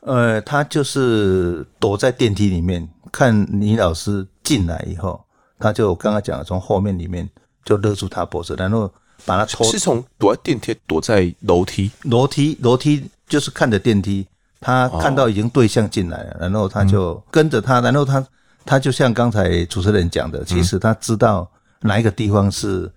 [0.00, 5.24] 呃，他就是躲在电梯里面，看李老师进来以后，
[5.62, 7.28] 他就刚刚讲的，从后面里面
[7.64, 8.92] 就勒住他脖子，然后
[9.24, 9.64] 把他抽。
[9.64, 14.26] 是从躲在电梯，躲在楼梯，楼梯，楼梯就是看着电梯，
[14.60, 18.26] 他看到已经对象进来了，然后他就跟着他，然后他
[18.64, 21.48] 他就像刚才主持人讲的，其实他知道
[21.80, 22.90] 哪一个地方是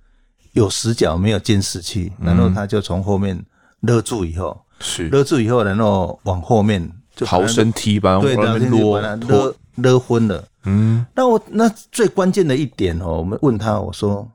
[0.53, 3.39] 有死角，没有监视器，然后他就从后面。
[3.81, 6.81] 勒住以后是勒住以后，然后往后面
[7.15, 10.47] 就逃生梯吧，对，然后就把他勒勒昏了。
[10.63, 14.29] 嗯，那我那最关键的一点哦，我们问他，我说，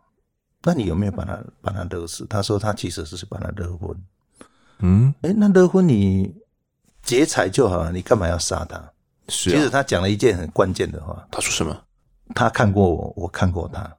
[0.62, 2.24] 那你有没有把他把他勒死？
[2.26, 3.96] 他说他其实是把他勒昏。
[4.78, 6.34] 嗯，哎，那勒昏你
[7.02, 8.80] 劫财就好了，你干嘛要杀他？
[9.28, 11.26] 是，其实他讲了一件很关键的话。
[11.30, 11.76] 他说什么？
[12.34, 13.96] 他看过我，我看过他。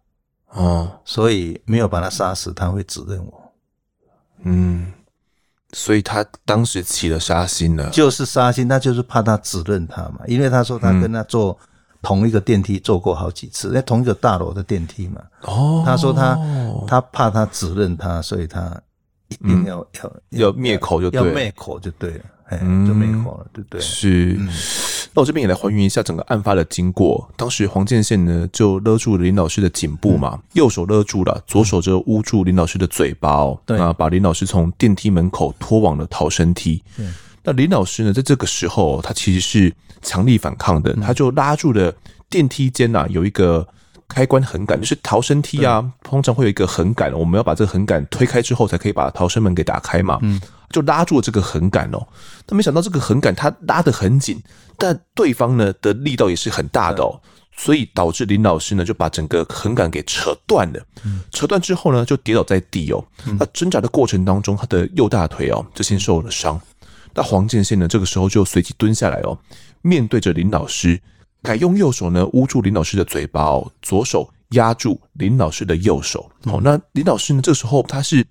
[0.50, 3.54] 哦，所以没有把他杀死，他会指认我。
[4.44, 4.92] 嗯。
[5.74, 11.58] 所以他当时起了杀心了，就是杀心，他就是怕他指认他嘛，因为他说他跟他坐
[12.02, 15.22] 同一个电梯坐过好几次，在同一个大楼的电梯嘛。
[15.42, 16.38] 哦，他说他
[16.88, 18.80] 他怕他指认他，所以他
[19.30, 23.80] 一定要要要灭口就对，要灭口就对了，哎，就灭口了，对不对？
[23.82, 24.38] 是。
[25.14, 27.30] 那我这边也来还原一下整个案发的经过。
[27.36, 36.82] 当时黄建宪呢就勒住了林老师的颈部嘛，右手勒住了，左手就捂住林老师的嘴巴那把林老师从电梯门口拖往了逃生梯。
[37.44, 41.94] 那林老师呢，在这个时候他其实是强力反抗的，他就拉住了
[42.30, 43.68] 电梯间呐有一个
[44.14, 50.20] 开关横杆，就是逃生梯啊，通常会有一个横杆，我们要把这个横杆推开之后，才可以把逃生门给打开嘛。
[50.22, 50.40] 嗯。
[50.72, 52.08] 就拉住了这个横杆哦，
[52.46, 54.42] 但没想到这个横杆它拉得很紧，
[54.78, 57.20] 但对方呢的力道也是很大的哦，
[57.58, 60.82] 所以导致林老师呢就把整个横杆给扯断了。
[61.34, 63.04] 扯断之后呢，就跌倒在地哦。
[63.38, 66.58] 那挣扎的过程当中，他的右大腿哦就先受了伤。
[67.14, 69.38] 那黄建宪呢这个时候就随即蹲下来哦，
[69.82, 70.98] 面对着林老师，
[71.42, 73.46] 改用右手呢捂住林老师的嘴巴，
[73.82, 76.32] 左手压住林老师的右手。
[76.46, 78.26] 哦，那林老师呢这时候他是。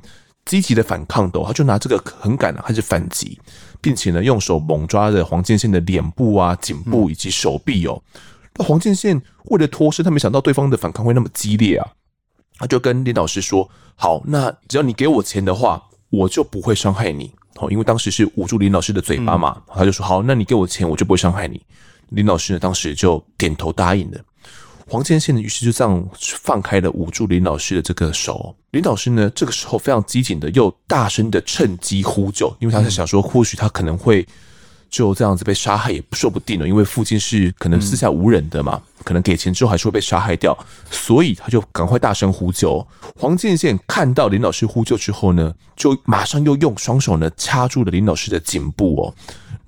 [0.46, 3.38] 积极的反抗的，他就拿这个横杆呢开始反击，
[3.80, 8.02] 并且呢用手猛抓着黄建宪的脸部啊、颈部以及手臂哦。
[8.56, 11.86] 那黄建宪为了脱身，他没想到对方的反抗会那么激烈啊，
[12.58, 21.60] 他就跟林老师说：“好，那只要你给我钱的话，我就不会伤害你。”哦，因为当时是捂住林老师的嘴巴嘛，他就说：“好，那你给我钱，我就不会伤害你。”
[22.10, 24.18] 林老师呢当时就点头答应了。
[24.86, 28.54] 黄建宪于是就这样放开了捂住林老师的这个手。
[28.72, 34.26] 林老师呢，这个时候非常机警的又大声的趁机呼救，因为他是想说，或许他可能会。
[34.90, 40.52] 就这样子被杀害也说不定了，因为附近是可能四下无人的嘛，可能给钱之后还是会被杀害掉，
[40.90, 42.84] 所以他就赶快大声呼救。
[43.16, 49.14] 黄建宪看到林老师呼救之后呢，就马上又用双手呢掐住了林老师的颈部哦，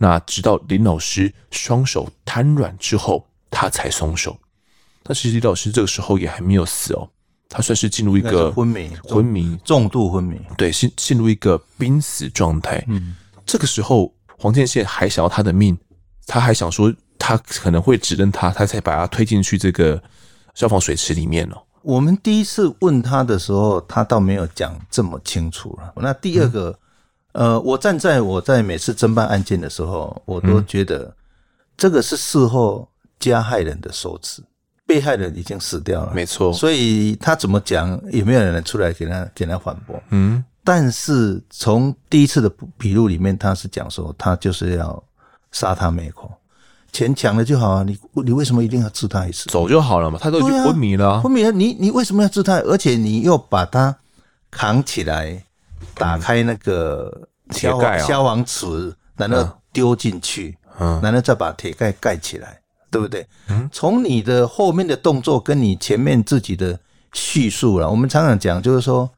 [0.03, 4.37] 那直到林老师双手瘫软之后，他才松手。
[5.05, 7.09] 但是李老师这个时候也还没有死哦，
[7.49, 12.85] 他算是进入一个昏迷、昏迷、重度昏迷，对，进进入一个濒死状态。
[12.88, 13.15] 嗯，
[13.47, 14.12] 这个时候。
[14.38, 15.79] 黄建宪还想要他的命，
[16.27, 20.03] 他还想说他可能会指认他，他才把他推进去这个
[20.53, 21.62] 消防水池里面哦。
[21.83, 25.93] 我们第一次问他的时候，他倒没有讲这么清楚了。
[25.95, 26.79] 那第二个，嗯、
[27.33, 31.14] 呃，我站在我在每次侦办案件的时候，我都觉得
[31.77, 34.42] 这个是事后加害人的说辞，
[34.87, 36.53] 被害人已经死掉了，没错。
[36.53, 40.01] 所以他怎么讲，也没有人出来给他给他反驳。
[40.11, 40.45] 嗯。
[40.64, 45.03] 但是从第一次的笔录里面，他是讲说他就是要
[45.51, 46.31] 杀他灭口，
[46.92, 49.51] 钱抢了就好啊，你你为什么一定要治他一次？
[49.51, 52.59] 走就好了嘛，他都已经昏迷了，啊，昏迷了，你你为什么要治他？
[52.59, 53.97] 而且你又把他
[54.53, 55.45] 扛起来，
[55.94, 63.26] 打开那个消防消防池，然后丢进去，嗯，然后再把铁盖盖起来，对不对？
[63.48, 66.78] 嗯，从你的后面的动作跟你前面自己的
[67.12, 69.11] 叙述了，我们常常讲就是说。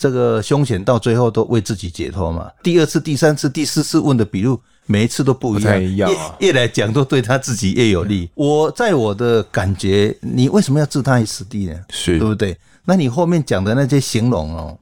[0.00, 2.48] 这个凶险到最后都为自己解脱嘛？
[2.62, 8.22] 第二次、第三次、第四次问的笔录，每一次都不一样，不太一样啊，越，越来讲都对他自己越有利。
[8.26, 11.74] 嗯、我在我的感觉，你为什么要置他于死地呢？
[11.90, 12.56] 是对不对？
[12.84, 14.78] 那你后面讲的那些形容哦，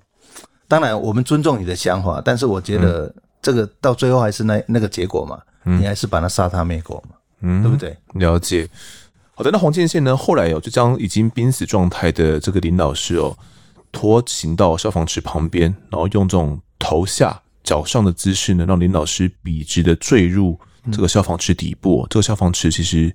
[0.68, 7.96] 当然我们尊重你的想法，但是我觉得这个到最后还是那那个结果嘛，嗯、你还是把他杀他灭口嘛，嗯，对不对？
[8.14, 8.68] 了解。
[9.34, 10.16] 好的，那黄建宪呢？
[10.16, 13.36] 后来哦，就将已经濒死状态的这个林老师哦。
[13.92, 20.58] 拖行到消防池旁边，然后用这种头下脚上的姿势呢，让林老师笔直的坠入
[20.92, 22.02] 这个消防池底部。
[22.02, 23.14] 嗯、这个消防池其实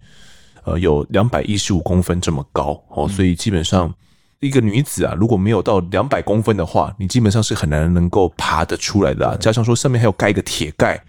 [0.64, 3.94] 呃有两百一十五公分这么高哦，所以基本上
[4.42, 9.38] 一个女子啊，如果没有到两百公分的话，你基本上是很难能够爬得出来的啊。
[9.40, 11.02] 加上说上面还有盖一个铁盖，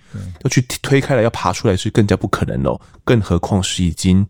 [0.44, 4.24] 要去推开来要爬出来是更加不可能哦，更何况是已经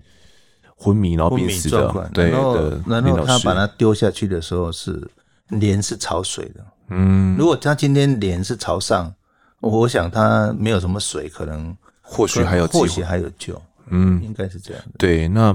[0.75, 2.81] 昏迷然后濒死的，对的。
[2.87, 5.07] 然后他把他丢下去的时候是。
[5.49, 9.13] 脸是朝水的，嗯，如果他今天脸是朝上，
[9.61, 13.61] 我想他没有什么水，可能或许还有或许还有救，
[13.91, 14.93] 嗯，应该是这样的。
[14.97, 15.55] 对，那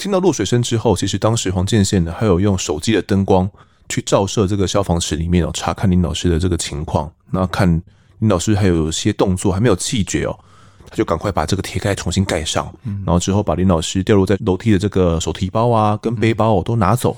[0.00, 3.48] 听到落水声之后，其实当时黄建宪呢，还有用手机的灯光
[3.86, 7.12] 去照射这个消防池里面哦，查看林老师的这个情况。
[7.30, 7.68] 那看
[8.20, 10.34] 林老师还有些动作还没有气绝哦，
[10.88, 17.14] 他就赶快把这个铁盖重新盖上，然后之后把林老师掉落在楼梯的这个手提包啊跟背包哦都拿走。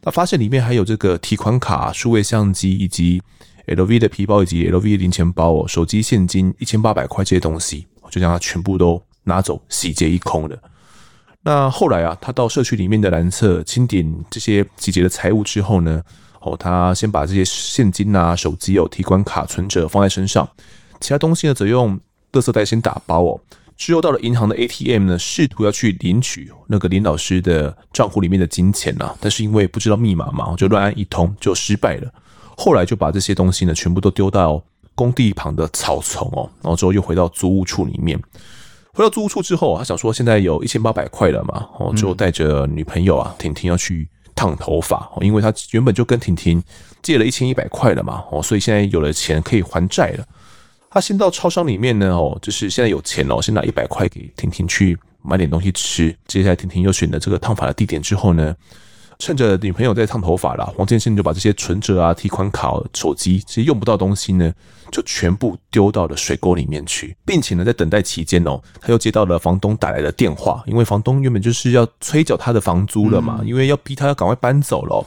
[0.00, 3.20] 他发现里面还有这个提款卡、数位相机以及
[3.66, 10.56] LV 的皮包以及 LV 的零钱包哦，手机、现金一千八百块这些东西，就将它全部都拿走，洗劫一空的。
[11.42, 16.02] 那后来啊，他到社区里面的男厕清点这些集结的财物之后呢，
[16.40, 20.46] 哦，他先把这些现金啊、手机哦、提款卡、存折放在身上，
[21.00, 21.98] 其他东西呢，则用
[22.32, 23.40] 垃圾袋先打包哦。
[23.78, 32.12] 之后到了银行的 ATM 呢，试图要去领取那个林老师的账户里面的金钱呐、啊，但是因为不知道密码嘛，就乱按一通就失败了。
[32.54, 34.62] 后来就把这些东西呢，全部都丢到
[34.94, 38.20] 工地旁的草丛哦，然后之后又回到租屋处里面。
[38.92, 46.62] 回到租屋处之后，他想说现在有一千八百块了嘛，哦，就带着女朋友啊婷婷要去烫头发，因为他原本就跟婷婷
[47.02, 50.24] 借了一千一百块了嘛，哦，所以现在有了钱可以还债了。
[50.90, 56.12] 他先到超商里面呢，哦，就是现在有钱了，先拿一百块给婷婷去买点东西吃。
[56.26, 58.52] 接下来婷婷又选了这个烫发的地点之后呢，
[59.20, 64.50] 趁着女朋友在烫头发了，黄建宪就把这些存折啊、提款卡、手机这些用不到东西呢，
[64.90, 75.06] 就全部丢到了水沟里面去，并且呢，在等待期间哦，他又接到了房东打来的电话，因为房东原本就是要催缴他的房租了嘛，因为要逼他要赶快搬走了。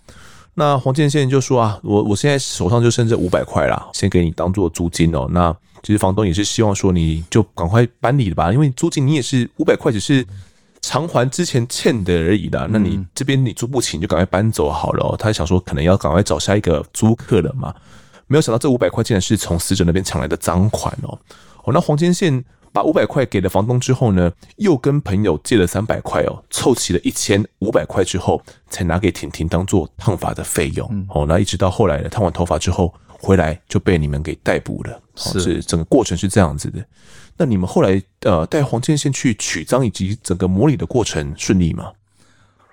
[0.53, 5.27] 那黄建宪就说啊，我我现在手上就剩这五百块啦，先给你当做租金哦。
[5.31, 10.23] 那其实房东也是希望说，你就赶快搬离了吧，因为租金你也是五百块，只是
[10.83, 12.67] 偿还之前欠的而已的。
[12.69, 15.15] 那你这边你租不起，你就赶快搬走好了。
[15.17, 17.73] 他想说，可能要赶快找下一个租客了嘛。
[18.27, 21.17] 没有想到这五百块竟然是从死者那边抢来的赃款哦。
[21.63, 31.07] 哦，那黄建宪把五百块给了房东之后呢，又跟朋友借了三百块哦，凑齐了一千五百块之后，才拿给婷婷当做烫发的费用。
[31.09, 32.93] 哦，那一直到后来呢，烫完头发之后。
[33.23, 36.83] 回来就被你们给逮捕了，是整个过程是这样子的。
[37.37, 41.89] 那你们后来呃带黄建宪去取赃以及整个模拟的过程顺利吗？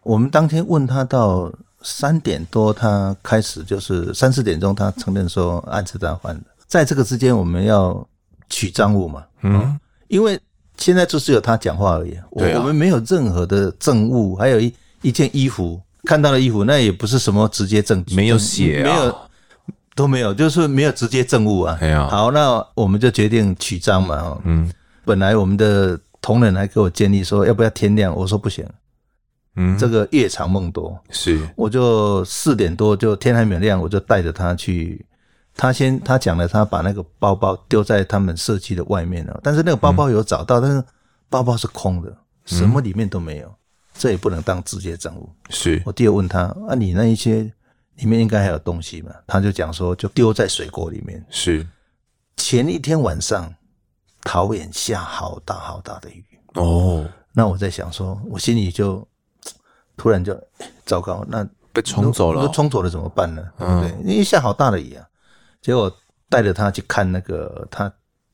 [0.03, 6.43] 我们当天问他到三点多，他开始就是三四点钟，他承认说案子他换的。
[6.67, 8.05] 在这个之间，我们要
[8.49, 9.25] 取赃物嘛？
[9.43, 9.79] 嗯，
[10.09, 10.39] 因为
[10.79, 19.17] 现在就只有他讲话而已，我、啊、我们没有任何的证物，还有一一件衣服，看到的衣服那也不是什么直接证据，没有写、啊，没有
[20.01, 21.77] 都没有，就是没有直接证物啊。
[21.79, 24.39] 没有好，那我们就决定取章嘛。
[24.45, 24.73] 嗯，
[25.05, 28.17] 本来我们的同仁还给我建议说，要不要天亮？
[28.17, 28.67] 我说不行。
[29.57, 35.05] 嗯，这个夜长梦多，是，我就四点多就天还没有亮，我就带着他去。
[35.55, 40.85] 他先他讲了，他把那个包包丢在他们社区的外面了，但是那个包包有找到，嗯、但是
[41.29, 43.55] 包包是空的，什么里面都没有，嗯、
[43.99, 45.29] 这也不能当直接证物。
[45.51, 47.53] 是我第二问他啊，你那一些
[48.01, 49.13] 里面应该还有东西嘛？
[49.27, 51.25] 他就讲说，就丢在水锅里面。
[51.31, 51.67] 是
[52.37, 53.53] 前一天晚上
[54.23, 56.25] 桃园下好大好大的雨
[56.55, 59.07] 哦，那我在想说，我心里就。
[59.97, 60.35] 突然就
[60.87, 63.47] 糟糕，那被冲走了，冲走了怎么办呢？
[63.59, 65.07] 嗯、对，因为下好大的雨啊。
[65.61, 65.95] 结果
[66.27, 67.93] 带着他去看那个他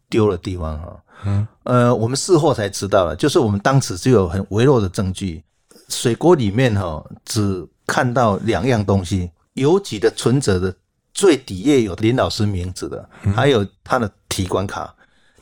[0.09, 1.05] 丢的地方哈。
[1.25, 5.43] 嗯，呃，我们事后才知道了，就是我们当时只有很微弱的证据，
[5.89, 10.75] 水锅里面哈只看到两样东西：邮局的存折的
[11.13, 14.95] 最底页有林老师名字的，还有他的提款卡，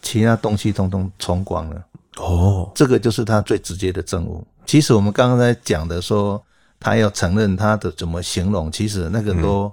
[0.02, 1.84] 其他东西通通冲光了。
[2.16, 4.46] 哦，这个就是他最直接的证物。
[4.64, 6.42] 其实我们刚刚在讲的说，
[6.78, 9.72] 他要承认他的怎么形容，其实那个都、嗯、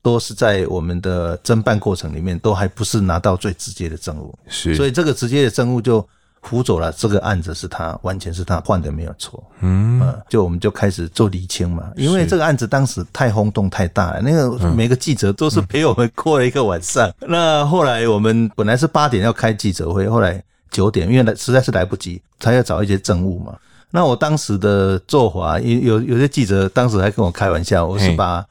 [0.00, 4.34] 都是在我们的侦办过程里面，都还不是拿到最直接的证物。
[4.48, 6.06] 是，所以这个直接的证物就
[6.42, 9.42] 辅佐了这个案子是他完全是他换的没有错。
[9.60, 17.08] 嗯，呃、就我们就开始做厘清嘛，因为这个案子当时太轰动太大了，那个每个记者都是陪我们过了一个晚上。
[17.20, 23.56] 嗯、那后来我们本来是八点要开记者会，后来九点，因为来实在是来不及，他要找一些证物嘛。
[23.90, 28.44] 那我当时的做法，有有有些记者当时还跟我开玩笑，我是把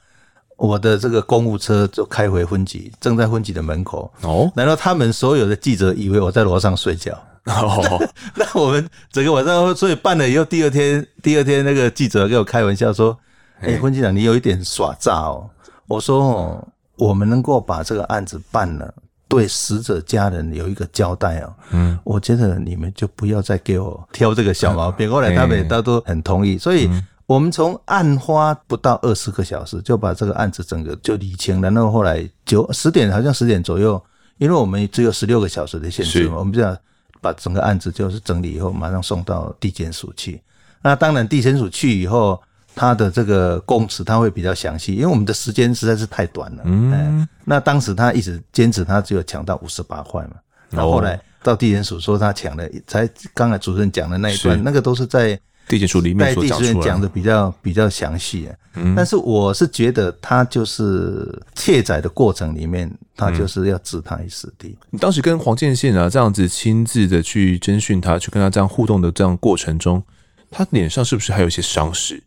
[0.55, 4.09] 我的这个公务车就开回分局，正在分局的门口。
[4.21, 7.11] 哦，难道他们所有的记者以为我在楼上睡觉。
[7.49, 13.17] 哦，那我们整个晚上，所以办了以后，第二天第二天那个记者给我开玩笑说
[13.61, 15.49] ：“哎，分局长，你有一点耍诈哦。”
[15.87, 16.67] 我说：“哦，
[16.97, 18.93] 我们能够把这个案子办了。”
[19.27, 25.09] 对死者家人有一个交代哦，嗯，我觉得你们就不要再给我挑这个小毛病。
[25.09, 26.89] 后来他们大都很同意，所以
[27.25, 31.71] 我们从案发不到二十个小时就把这个案子整个就理清了。
[31.71, 34.03] 然后后来九十点，好像十点左右，
[34.37, 36.77] 因为我们只有十六个小时的限制嘛，我们就要
[37.21, 40.41] 把整个案子就是整理以后，马上送到地检署去。
[40.81, 42.41] 那当然地检署去以后。
[42.73, 46.61] 他的这个供词他会比较详细，因为我们的时间实在是太短了。
[46.63, 50.35] 嗯，那当时他一直坚持他只有抢到五十八块嘛，
[50.69, 55.37] 那后后来到地检署说他抢了，才刚才主任讲的那一段，那个都是在
[55.71, 56.45] 地检署里面所
[56.81, 58.49] 讲的比较比较详细。
[58.73, 64.77] 嗯，但是我是觉得他就是卸载的过程里面，他就是要置他于死地。
[64.89, 70.01] 你当时跟黄建宪啊这样子亲自的去侦讯他，去跟他这样互动的这样过程中，
[70.49, 72.21] 他脸上是不是还有一些伤势？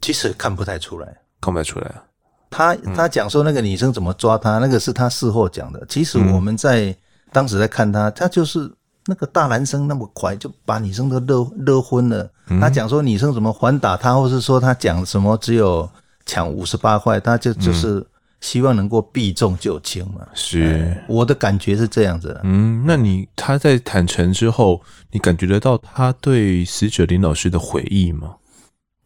[0.00, 2.02] 其实看不太出来，看不太出来啊。
[2.50, 5.84] 他他讲说那个女生怎么抓他，那个是他事后讲的。
[5.88, 6.94] 其实我们在
[7.32, 8.70] 当时在看他，他就是
[9.06, 12.30] 那个大男生那么快就把女生都乐乐昏了。
[12.60, 15.88] 他讲说女生怎么反打他，或是说他讲什么只有
[16.26, 18.06] 抢五十八块，他就就是
[18.40, 20.26] 希望能够避重就轻嘛。
[20.34, 22.38] 是，我的感觉是这样子。
[22.44, 24.80] 嗯，那你他在坦诚之后，
[25.10, 28.36] 你感觉得到他对死者林老师的悔意吗？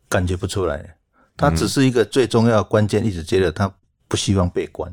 [0.09, 0.96] 感觉不出来，
[1.36, 3.72] 他只是一个最重要关键，一直觉得他
[4.09, 4.92] 不希望被关。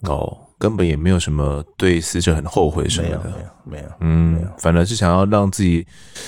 [0.00, 5.86] 哦，根本也没有什么对死者很后悔什么的，没有，没有，没有，嗯，没有，反而是想要让自己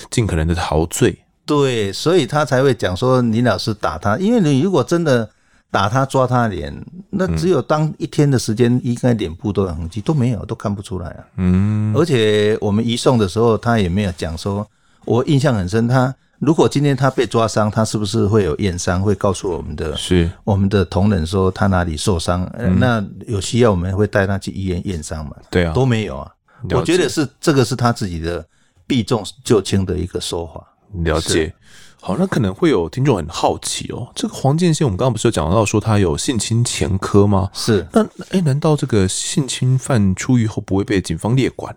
[0.09, 1.17] 尽可能的陶醉。
[1.45, 5.27] 对，所以他才会讲说林老师打他，因为你如果真的
[5.71, 6.73] 打他抓他脸，
[7.09, 11.23] 那只有当一天的时间，应该脸部都有痕迹，都没有，都看不出来啊。
[11.37, 14.67] 嗯，而且我们移送的时候，他也没有讲说，
[15.05, 16.13] 我印象很深，他。
[16.39, 19.01] 如果今天他被抓伤，他是不是会有验伤？
[19.01, 22.49] 会告诉我们的，是我们的同仁说他哪里受伤？
[22.57, 25.35] 嗯、那有需要我们会带他去医院验伤嘛？
[25.51, 26.31] 对啊，都没有啊。
[26.71, 28.45] 我觉得是这个是他自己的
[28.87, 30.65] 避重就轻的一个说法。
[31.03, 31.53] 了解。
[32.01, 37.49] 好，那可能会有听众很好奇哦，这个黄建宪，我们刚刚不是有讲到说他有性侵前科吗？
[37.53, 37.85] 是。
[37.91, 41.75] 那哎，难道这个性侵犯出狱后不会被警方列管？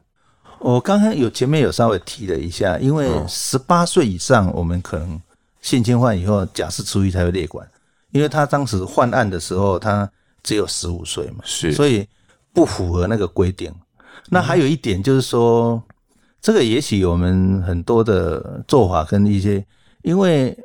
[0.63, 5.21] 我刚刚有前面有稍微提了一下，因为十八岁以上，我们可能
[5.61, 7.69] 性侵犯以后假释出狱才会列管，
[8.13, 10.09] 因为他当时换案的时候他
[10.43, 12.07] 只有十五岁嘛，是，所以
[12.53, 13.73] 不符合那个规定。
[14.29, 15.83] 那还有一点就是说，
[16.41, 19.65] 这个也许我们很多的做法跟一些，
[20.03, 20.57] 因为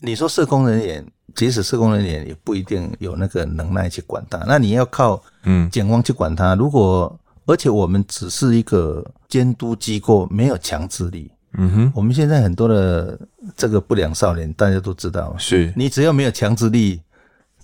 [0.00, 4.38] 你说社工人员，即使社工人员也不一定有那个能耐去管他。
[4.46, 6.54] 那你要靠嗯检方去管他。
[6.56, 7.16] 如果
[7.46, 11.30] 而且我们只是一个监督机构，没有强制力。
[11.58, 13.18] 嗯哼，我们现在很多的
[13.56, 17.00] 这个不良少年，大家都知道，是你只要没有强制力，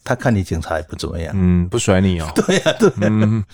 [0.03, 1.35] 他看你警察也不怎么样。
[1.37, 2.26] 嗯，不甩你哦。
[2.35, 2.95] 对呀，对呀。
[3.01, 3.45] 嗯，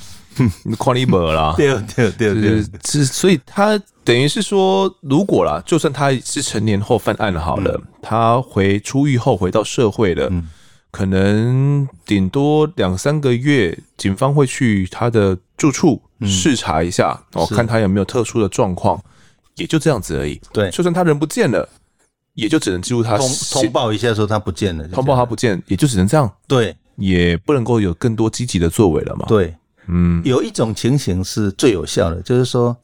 [0.79, 1.55] 夸你没啦。
[1.59, 10.31] 对对对对，是，所以他等于是说，如果啦，就算他是成年后犯案好了，他回出狱后回到社会了，
[10.99, 19.01] 可能顶多两三个月，警方会去他的住处视察一下，哦，看他有没有特殊的状况。
[19.55, 20.41] 也就这样子而已。
[20.53, 21.69] 对，就算他人不见了，
[22.35, 26.29] 也就只能记录他通通报一下说他不见了，通报他不见，也就只能这样。
[26.49, 29.25] 对，也不能够有更多积极的作为了嘛。
[29.29, 29.55] 对，
[29.87, 32.77] 嗯，有一种情形是最有效的，就是说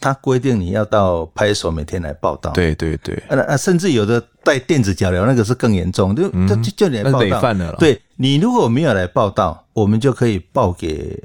[0.00, 2.50] 他规定你要到派出所每天来报道。
[2.52, 7.52] 对对对，啊啊，甚至有的带电子脚镣，那个是更严重，就就就叫你来报到。
[7.52, 7.76] 了。
[7.78, 11.22] 对，你如果没有来报道，我们就可以报给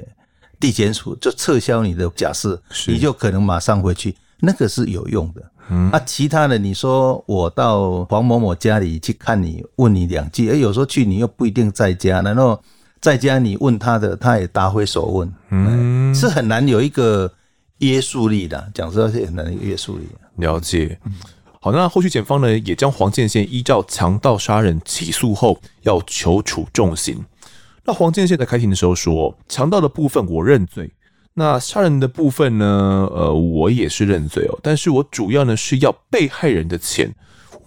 [0.60, 4.14] 地检署，就撤销你的假释，你就可能马上回去。
[4.40, 12.62] 那个是有用的，嗯，啊，其他的你说我到黄某某家里去看你，问你两句，而，有时候去你又不一定在家，然后
[13.00, 17.32] 在家你问他的，他也答非所问，嗯，是很难有一个
[17.78, 20.06] 约束力的，讲实话是很难约束力。
[20.36, 20.98] 了解，
[21.60, 27.24] 好，那后续检方呢也将黄建宪依照强盗杀人起诉后，要求处重刑。
[27.84, 30.90] 那黄建宪在开庭的时候说，强盗的部分我认罪。
[31.34, 33.08] 那杀人的部分呢？
[33.12, 37.14] 呃，我也是认罪哦，但是我主要呢是要被害人的钱。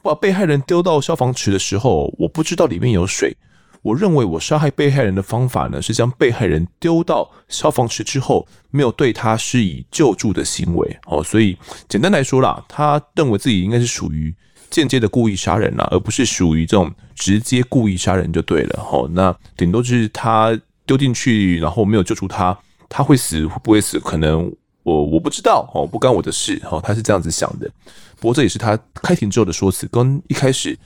[0.01, 3.38] 我把被害人丢到消防池的时候，我不知道里面有水。
[3.82, 11.24] 我认为我杀害被害人的方法呢，是将被害人丢到消防池之后，没有对他施以救助的行为哦。
[11.24, 11.58] 所以
[11.88, 14.36] 简单来说啦，他认为自己应该是属于
[14.70, 18.86] 间接的故意杀人啦，而不是属于这种直接故意杀人就对了。
[18.92, 22.58] 哦，那顶多就是他丢进去，然后没有救助他。
[22.90, 24.00] 他会死会不会死？
[24.00, 24.52] 可能
[24.84, 26.82] 我我不知道哦，不干我的事哦。
[26.84, 27.70] 他是这样子想的，
[28.20, 30.78] 不过这也是他开庭之后的说辞，跟一开始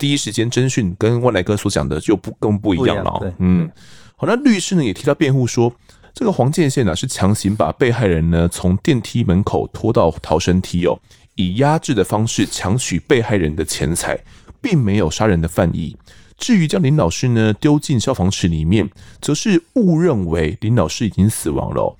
[0.00, 3.34] 第一时间侦讯跟万来哥所讲的就不更不一样了。
[3.38, 3.70] 嗯，
[4.16, 5.70] 好，那律师呢也提到辩护说，
[6.14, 10.98] 这个黄建宪呢是强行把被害人呢从电梯门口拖到逃生梯哦，
[11.34, 14.18] 以压制的方式强取被害人的钱财，
[14.62, 15.94] 并没有杀人的犯意。
[16.38, 18.88] 至于将林老师呢丢进消防池里面，
[19.20, 21.94] 则是误认为林老师已经死亡了，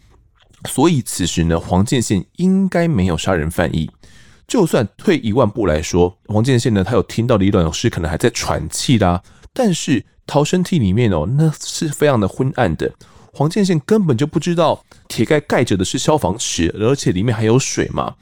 [0.67, 3.91] 所以此时呢，黄建宪应该没有杀人犯意。
[4.51, 9.23] 就算退一万步来说，黄建宪呢，他有听到林老师可能还在喘气啦，
[9.55, 12.93] 但是逃生梯里面哦，那是非常的昏暗的。
[13.33, 18.13] 黄建宪根本就不知道铁盖盖着的是消防池，而且里面还有水嘛。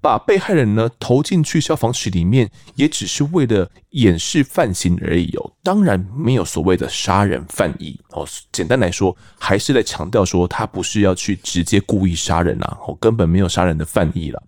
[0.00, 5.52] 把被害人呢投进去消防池里面，也只是为了掩饰犯行而已哦。
[5.62, 8.26] 当然没有所谓的杀人犯意哦。
[8.50, 14.42] 简单来说，还是在强调说他不是要去直接故意杀人啊，哦，根本没有杀人的犯意了。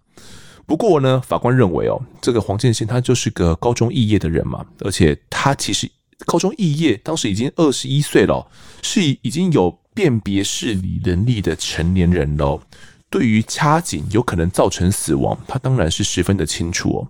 [0.67, 5.91] 不过呢，法官认为哦，这个黄建宪他就是个高中肄业的人嘛，而且他其实
[6.27, 8.47] 高中肄业，当时已经二十一岁了，
[8.83, 9.79] 是已经有。
[9.97, 12.61] 辨别视力能力的成年人喽，
[13.09, 17.09] 对于掐紧有可能造成死亡，他当然是十分的清楚哦。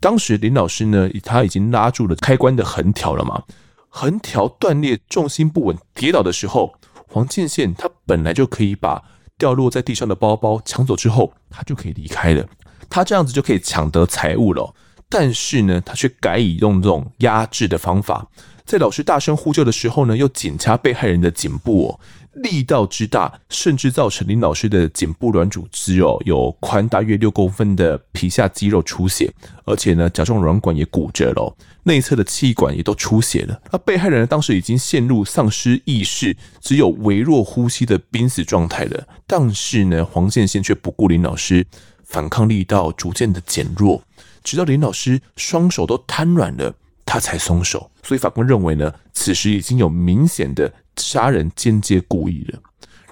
[0.00, 3.42] 当时林老师呢，他已经拉住了开关的横条了嘛，
[3.90, 6.72] 横条断裂，重心不稳，跌倒的时候，
[7.06, 9.02] 黄建宪他本来就可以把
[9.36, 12.48] 掉落在地上的包包抢走之后，他就可以离开了，
[12.92, 14.74] 他这样子就可以抢得财物了。
[15.08, 18.26] 但是呢，他却改以用这种压制的方法，
[18.66, 22.00] 在老师大声呼救的时候呢，又紧掐被害人的颈部哦。
[22.36, 29.30] 力道之大，甚至造成林老师的颈部软组织哦，有宽大约六公分的皮下肌肉出血，
[29.66, 33.60] 而且呢，甲状软管也骨折了，内侧的气管也都出血了。
[33.70, 39.06] 那被害人当时已经陷入丧失意识，只有微弱呼吸的濒死状态了。
[39.26, 41.66] 但是呢，黄建宪却不顾林老师，
[42.12, 44.02] 反抗力道逐渐的减弱，
[44.44, 46.72] 直到林老师双手都瘫软了，
[47.04, 47.90] 他才松手。
[48.02, 50.72] 所以法官认为呢，此时已经有明显的。
[50.98, 52.60] 杀人间接故意了。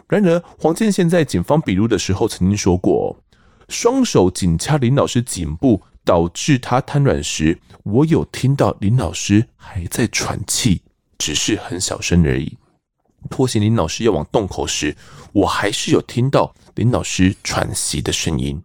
[0.07, 3.19] 然而，黄建宪在警方笔录的时候曾经说过
[3.71, 10.83] ：“双手紧掐林老师颈部，导致他瘫软时，我有听到林老师还在喘气，
[11.17, 12.59] 只是很小声而已。
[13.31, 14.95] 拖行林老师要往洞口时，
[15.33, 18.63] 我还是有听到林老师喘息的声音。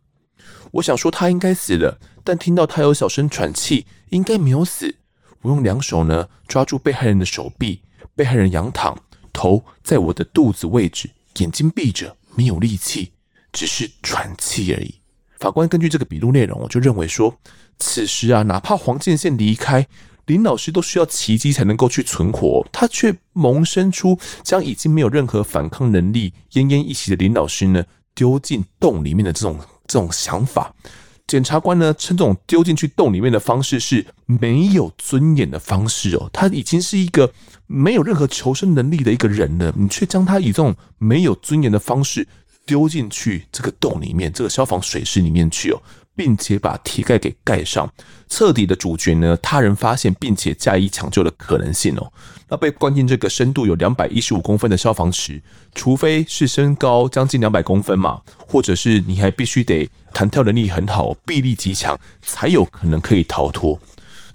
[0.75, 4.95] 我想说他应该死了，但听到他有小声喘气，应该没有死。
[5.41, 7.81] 我用两手呢抓住被害人的手臂。”
[8.15, 8.97] 被害人仰躺，
[9.33, 11.09] 头在我的肚子位置，
[11.39, 13.11] 眼睛闭着，没有力气，
[13.51, 14.95] 只是喘气而已。
[15.37, 17.37] 法官根据这个笔录内容，我就认为说，
[17.77, 19.85] 此时啊，哪怕黄建宪离开，
[20.27, 30.73] 林老师都需要奇迹才能够去存活，他却萌生出将已经没有任何反抗能力、奄奄一息的林老师呢丢进洞里面的这种这种想法。
[31.27, 37.31] 检察官呢称这种丢进去洞里面的方式是没有尊严的方式哦，他已经是一个
[37.65, 42.27] 没有任何求生能力的一个人了，你却将他以这种没有尊严的方式
[42.63, 45.81] 丢进去这个洞里面，这个消防水室里面去哦。
[46.15, 47.91] 并且把铁盖给盖上，
[48.29, 52.11] 彻底的阻绝呢他人发现并且加以抢救的可能性哦。
[52.47, 55.41] 那被关进这个深度有两百一十五公分的消防池，
[55.73, 63.79] 除非是身高将近两百公分嘛，或者是你还必须得弹跳能力很好，臂力极强，才有可能可以逃脱。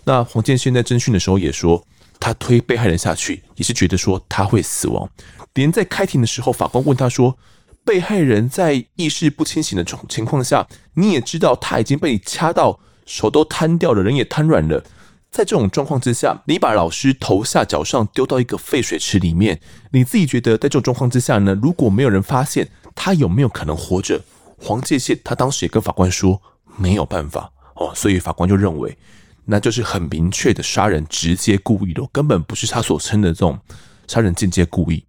[0.05, 1.83] 那黄建宪在侦讯的时候也说，
[2.19, 5.09] 他推被害人下去也是觉得说他会死亡。
[5.55, 7.39] 连在开庭的时候，法官问他说。
[7.85, 14.85] 被害人在意识不清醒的状情况下，你也知道他已经被你掐到手都瘫掉了，人也瘫软了。
[15.31, 19.61] 在这种状况之下，你把老师头下脚上丢到一个废水池里面，
[19.93, 24.21] 你自己觉得在这种状况之下呢，如果没有人发现，他有没有可能活着？
[24.59, 26.43] 黄介宪他当时也跟法官说
[26.77, 28.99] 没有办法哦，所以法官就认为
[29.47, 33.59] 那就是很明确的杀人直接故意的，根本不是他所称的这种
[34.07, 35.05] 杀人间接故意。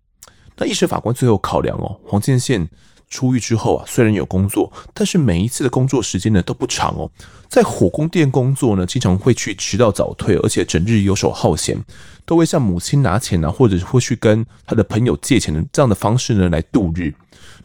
[0.58, 2.68] 那一审法官最后考量哦，黄建宪
[3.10, 7.10] 出狱之后啊，虽然有工作，但是每一次的工作时间呢都不长哦。
[7.50, 11.78] 在火宫殿工作呢，经常会去迟到早退，而且整日游手好闲，
[12.26, 17.14] 都会向母亲拿钱啊，或者会去跟他的朋友借钱的这样的方式呢来度日。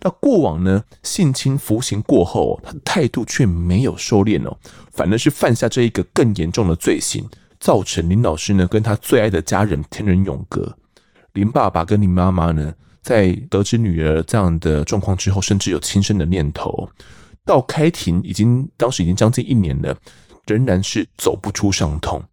[0.01, 4.57] 那过往呢，性侵服刑过后，他的态度却没有收敛哦，
[4.91, 7.25] 反而是犯下这一个更严重的罪行，
[7.61, 10.77] 造成林老师呢跟他最爱的家人天人永隔。
[11.37, 12.73] 林爸爸跟林妈妈呢，
[13.03, 16.89] 在得知女儿这样的状况之后，甚至有轻生的念头。
[17.45, 19.95] 到开庭已经当时已经将近一年了，
[20.47, 22.25] 仍然是走不出伤痛。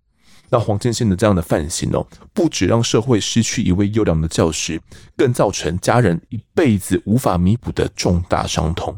[0.50, 4.80] 那黄建宪的这样的犯行哦，不只让社会失去一位优良的教师，
[5.18, 8.96] 更造成家人一辈子无法弥补的重大伤痛。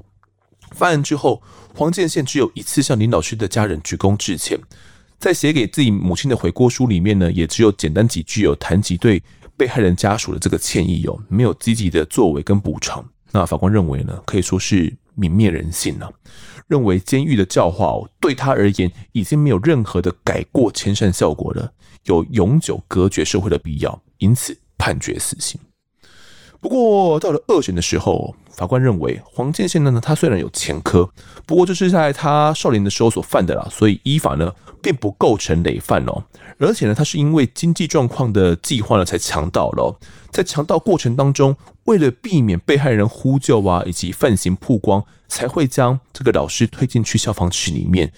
[0.71, 1.41] 犯案之后，
[1.73, 4.59] 黄建宪只有一次向林老师的家人鞠躬致歉，
[5.17, 9.23] 在写给自己母亲的悔过书里面呢，也只有简单几句有谈及对。
[9.57, 13.03] 被害人家属的这个歉意哦，没有积极的作为跟补偿。
[13.31, 16.11] 那法官认为呢，可以说是泯灭人性了。
[16.67, 21.71] 认为监狱的教化哦，对他而言已经没有任何的改过迁善效果了，
[22.05, 25.59] 有永久隔绝社会的必要，因此判决死刑。
[26.65, 31.07] 不过到了二审的时候，法官认为黄建宪呢，他虽然有前科，
[31.45, 34.51] 不过这是在他少年的时候所犯的啦，所以依法呢，
[34.81, 36.23] 并不构成累犯哦。
[36.57, 39.95] 而且呢，他是因为经济状况的计划呢，才强盗了。
[40.31, 48.11] 在强盗过程当中，为了避免被害人呼救啊，以及犯行曝光，才会将这个老师推进去消防池里面。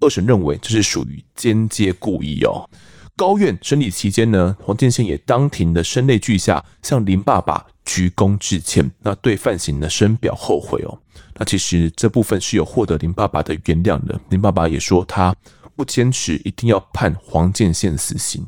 [0.00, 2.68] 二审认为这是属于间接故意哦。
[3.18, 10.96] 高院审理期间呢，黄建宪也当庭的声泪俱下，向林爸爸鞠躬致歉，那对犯行呢深表后悔哦。
[11.34, 15.34] 那其实这部分是有获得林爸爸的原谅的，林爸爸也说他
[15.74, 18.46] 不坚持一定要判黄建宪死刑，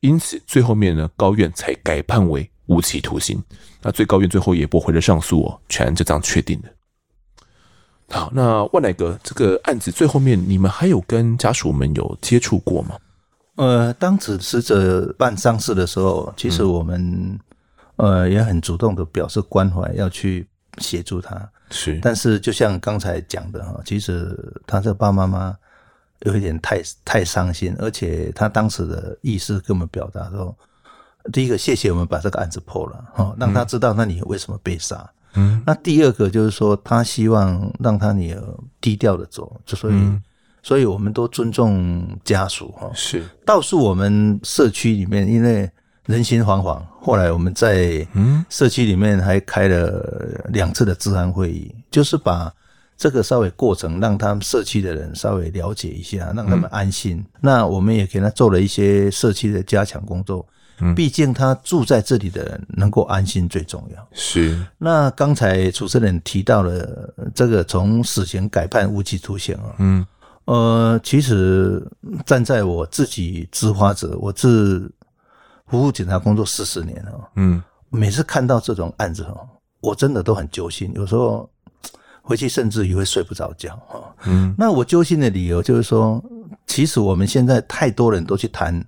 [0.00, 3.40] 因此最后面呢，高院才改判为无期徒刑。
[3.80, 6.68] 那最高院最后也驳回了上诉哦，全案就这样确定了。
[8.08, 12.96] 好，那万乃哥这个案子最后面你们还有跟家属们有接触过吗？
[13.60, 17.38] 呃，当此死者办丧事的时候，其实我们、嗯、
[17.96, 20.48] 呃也很主动的表示关怀，要去
[20.78, 21.46] 协助他。
[21.70, 24.34] 是，但是就像刚才讲的哈，其实
[24.66, 25.54] 他这爸爸妈妈
[26.20, 30.56] 有一点太太伤心，而且他当时的意思跟我们表达说，
[31.30, 35.06] 第一个谢谢我们把这个案子破了哈，让他知道那你为什么被杀。
[35.34, 38.42] 嗯，那第二个就是说，他希望让他女儿
[38.80, 39.94] 低调的走，就所以。
[40.60, 43.24] 嗯所以我们都尊重家属哈，是。
[43.46, 45.70] 倒是我们社区里面，因为
[46.04, 50.04] 人心惶惶，后来我们在嗯社区里面还开了
[50.48, 52.52] 两次的治安会议，就是把
[52.96, 57.24] 这个稍微过程让他们社区的人稍微了解一下，让他们安心。
[57.40, 60.46] 那我们也给他做了一些社区的加强工作，
[60.94, 64.08] 毕竟他住在这里的人能够安心最重要。
[64.12, 64.62] 是。
[64.76, 70.06] 那刚才主持人提到了这个从死刑改判无期徒刑啊，嗯。
[70.50, 71.80] 呃，其实
[72.26, 74.92] 站在我自己执法者，我自
[75.68, 79.46] 服务警察工作四十年了，嗯，每次看到这种案子哦，
[79.80, 81.48] 我真的都很揪心，有时候
[82.20, 86.20] 回去甚至于会睡不着觉哈，嗯，那我揪心的理由就是说，
[86.66, 88.84] 其实我们现在太多人都去谈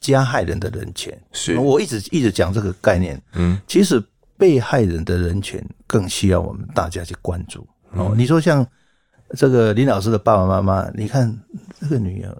[0.00, 1.56] 加害人的人权，是。
[1.56, 4.02] 我一直一直讲这个概念，嗯，其实
[4.36, 7.64] 被害人的人权更需要我们大家去关注。
[7.92, 8.66] 哦，你说像。
[9.36, 11.36] 这个林老师的爸爸妈妈，你看
[11.80, 12.36] 这个女儿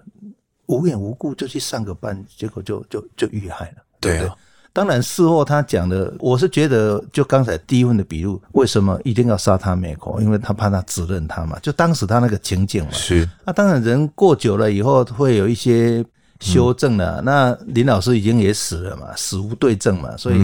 [0.66, 3.82] 无缘无故就去上个班，结果就就就遇害了。
[4.00, 4.32] 对啊，对，
[4.72, 10.20] 当然事后他讲的，我是觉得就刚才第一问的笔录，为什么一定要杀他灭口？
[10.20, 12.90] 因为他怕他指认他嘛，就当时他那个情景嘛。
[12.92, 13.28] 是。
[13.44, 16.04] 那、啊、当然人过久了以后会有一些
[16.38, 17.20] 修正了。
[17.20, 20.38] 嗯、那林老师已经也死了嘛，死无对证嘛，所以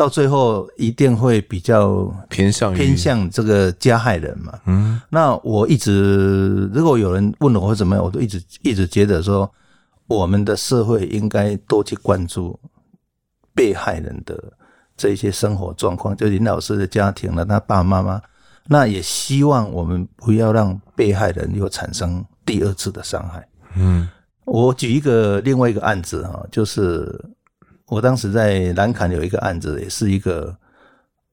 [0.00, 4.58] 到最后一定会比较偏向偏向这个加害人嘛。
[4.64, 4.98] 嗯。
[5.10, 9.50] 那我一直如果有人问我或怎么样，我都一直一直觉得说，
[10.06, 12.58] 我们的社会应该多去关注。
[13.52, 14.42] 被害人的
[14.96, 18.22] 这些生活状况，就林老师的家庭了，他爸爸妈妈，
[18.68, 23.46] 那也希望我们不要让被害人又产生第二次的伤害。
[23.76, 24.08] 嗯，
[24.46, 27.12] 我举一个另外一个案子哈，就是
[27.90, 30.56] 我当时在南坎有一个案子，也是一个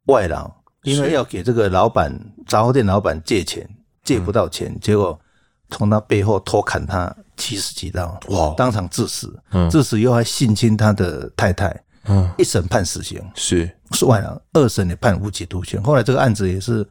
[0.08, 0.51] 外劳，
[0.84, 2.12] 因为要给这个老板
[2.47, 3.66] 杂货店老板借钱，
[4.03, 5.18] 借不到钱，结果
[5.70, 9.39] 从他背后偷砍他七十几刀，哇，当场致死，
[9.70, 11.84] 致死又还性侵他的太太。
[12.10, 15.84] 嗯，一审判死刑，是是外劳，二审也判无期徒刑。
[15.84, 16.88] 后来这个案子也是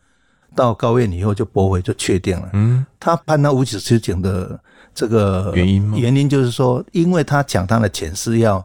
[0.55, 2.51] 到高院以后就驳回，就确定了。
[2.53, 4.61] 嗯，他判他无期徒刑的
[4.95, 5.97] 这个原因？
[5.97, 8.62] 原因就是说，因为他抢他的钱是要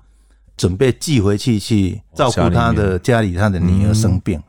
[0.61, 4.39] 准备寄回去去照顾他的家里，他的女儿生病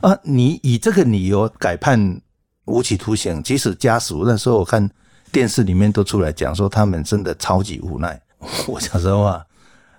[0.00, 0.18] 啊。
[0.24, 2.20] 你以这个理由改判
[2.64, 4.90] 无期徒刑，即使家属那时候我看
[5.30, 8.20] 电视里面都出来讲说，他们真的超级无奈。
[8.66, 9.46] 我讲实话。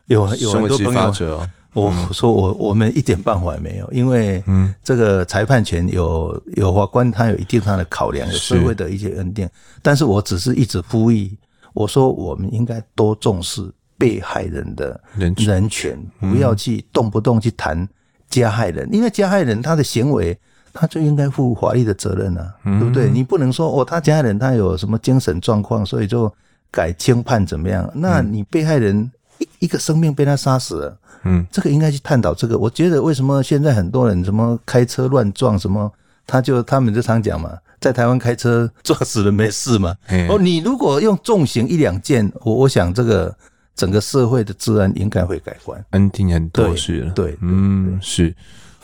[0.08, 4.44] 有有很多朋友，我说我我们一点办法也没有，因为
[4.84, 9.50] 这个裁判权有有法官他有一定他的考量，有社会的一些恩定，
[9.82, 11.32] 但是我只是一直呼吁，
[11.74, 13.62] 我说我们应该多重视
[14.06, 17.88] 被害人的人权，不要去动不动去谈
[18.30, 20.38] 加害人，因为加害人他的行为
[20.72, 23.10] 他就应该负法律的责任啊，对不对？
[23.10, 26.32] 你不能说哦，他加害人他有什么精神状况，所以就
[26.70, 27.90] 改轻判怎么样？
[27.96, 29.12] 那你被害人。
[29.38, 32.58] 一一个生命被他杀死了，嗯，这个应该去探讨这个。
[32.58, 35.92] 我觉得为什么现在很多人什么开车乱撞什么，
[36.26, 37.52] 他就他们就常讲嘛，
[37.82, 39.94] 在台湾开车撞死人没事嘛。
[40.30, 43.36] 哦，你如果用重刑一两件，我我想这个
[43.76, 47.12] 整个社会的治安应该会改观，安定很多是了。
[47.12, 48.34] 对，嗯，是。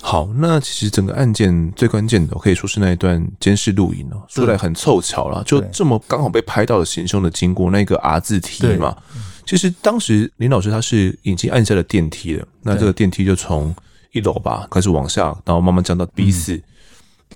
[0.03, 8.97] 好，那其实整个案件最关键的，可以说是那一段监视录影哦，说来很凑巧了，就这么刚好被拍到了行凶的经过，那个 R 字梯嘛。
[9.45, 13.75] 其实当时林老师他是已经按下了电梯了，那这个电梯就从
[14.11, 16.63] 一楼吧开始往下，然后慢慢降到 B 四，嗯，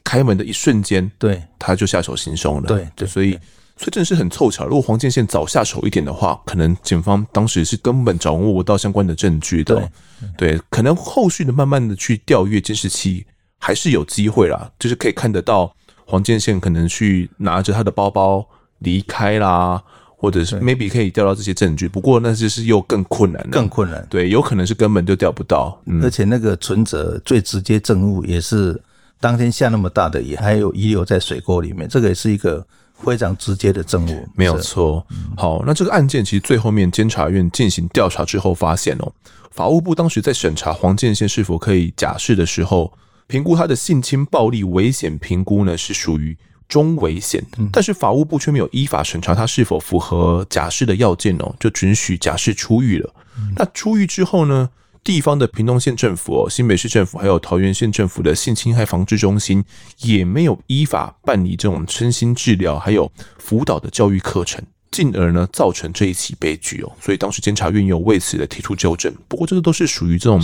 [0.04, 2.68] 开门的一瞬间，对，他就下手行凶了。
[2.68, 3.38] 对对，所以
[3.78, 4.66] 所以真的是很凑巧。
[4.66, 9.90] 如果黄建宪早下手一点的话，可能警方当时是根本掌握不到相关的证据的。
[10.38, 13.26] 对，对，可能后续的慢慢的去调阅监视器
[13.60, 18.48] 还是有机会啦，就是可以看得到黄建宪可能去拿着他的包包
[18.80, 19.84] 离开啦。
[20.18, 24.04] 或者是 maybe 可以调到这些证据，不过那就是又更困难了，更困难。
[24.10, 28.82] 对，有可能是根本就调不到，嗯，而且那个存折最直接证物也是
[29.20, 32.66] 当天下那么大的雨，还有遗留在水沟里面，这个也是一个
[33.04, 35.06] 非常直接的证物，没有错。
[35.36, 39.12] 好，那这个案件其实最后面监察院进行调查之后发现哦，
[39.52, 42.94] 法务部当时在审查黄建宪是否可以假释的时候，
[43.28, 46.38] 评估他的性侵暴力危险评估呢是属于。
[46.68, 53.14] 中危险，但是法务部却没有依法审查他是否符合假释的要件哦，就准许假释出狱了。
[53.56, 54.68] 那出狱之后呢，
[55.06, 59.64] 地方的屏东县政府哦、新北市政府还有桃园县政府的性侵害防治中心
[60.00, 66.92] 也没有依法办理这种身心治疗还有辅导的教育课程，进而呢造成这一起悲剧哦。
[67.00, 70.42] 所以当时监察院有为此的提出纠正，不过这个都是属于这种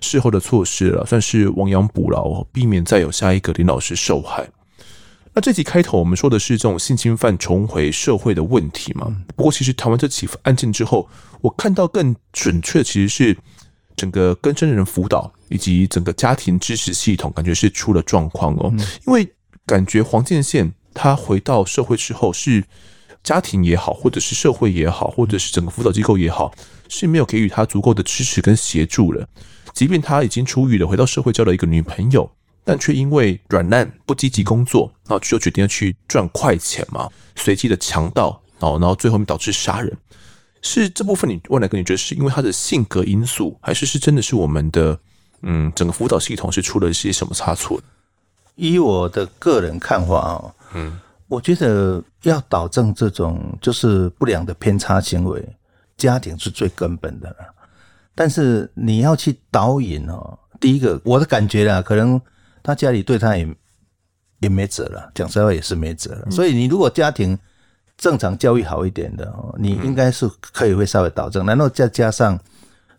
[0.00, 4.48] 事后的措施了，算是亡羊补牢，避免再有下一个林老师受害。
[5.34, 9.14] 那这集开头我们说的是这种性侵犯重回社会的问题嘛？
[9.36, 11.06] 不过其实谈完这起案件之后，
[11.42, 13.36] 我看到更准确其实是
[14.00, 18.72] 整个更生人辅导以及整个家庭支持系统，感觉是出了状况哦。
[19.06, 19.28] 因为
[19.66, 22.64] 感觉黄建宪他回到社会之后，是
[23.22, 26.50] 家庭也好，或者是社会也好，或者是整个辅导机构也好，
[26.88, 29.28] 是没有给予他足够的支持跟协助了。
[29.74, 32.30] 即便他已经出狱了，回到社会交了一个女朋友。
[32.62, 39.96] 但却因为软烂不积极工作，然后就决定要去赚快钱嘛，随机的强盗，然后然后最后面导致杀人，
[40.62, 44.98] 是这部分你问来跟你觉得是因为他的性格因素，还是是真的是我们的
[45.42, 47.80] 嗯整个辅导系统是出了一些什么差错？
[48.56, 50.98] 以我的个人看法啊，嗯，
[51.28, 55.42] 我觉得要导正这种就是不良的偏差行为，
[55.96, 57.36] 家庭是最根本的了，
[58.14, 62.20] 但是你要去导引哦，第一个我的感觉啦，可能。
[62.62, 63.48] 他家里对他也
[64.40, 66.30] 也没辙了，讲实话也是没辙了。
[66.30, 67.36] 所以你如果家庭
[68.00, 72.36] 正常教育好一点的哦，你应该是可以会稍微导正，然后再加上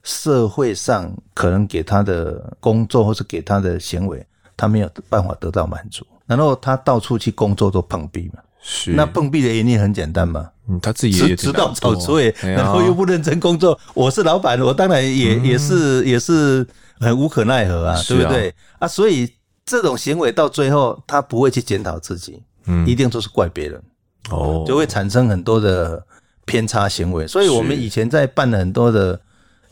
[0.04, 4.24] 社会上可能给他的工作或是给他的行为，
[4.56, 8.40] 他没有办法得到满足，然后他到处去工作都碰壁嘛。
[8.64, 11.74] 是，那碰壁的原因很简单嘛，嗯，他自己也知道。
[11.74, 13.76] 找错，然后又不认真工作。
[13.96, 16.64] 我是老板，我当然也、嗯、也是也是
[17.00, 18.04] 很无可奈何啊，啊。
[18.08, 18.54] 对不对？
[18.78, 18.88] 啊？
[18.88, 19.28] 所以
[19.66, 23.82] 这种行为到最后，他不会去检讨自己，嗯，一定都是怪别人，
[24.30, 26.06] 哦，就会产生很多的
[26.46, 27.26] 偏差行为。
[27.26, 29.20] 所以我们以前在办了很多的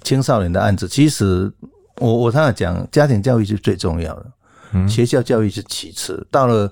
[0.03, 1.51] 青少年的案子，其实
[1.97, 4.25] 我我常常讲，家庭教育是最重要的，
[4.73, 6.71] 嗯，学校教育是其次，到了。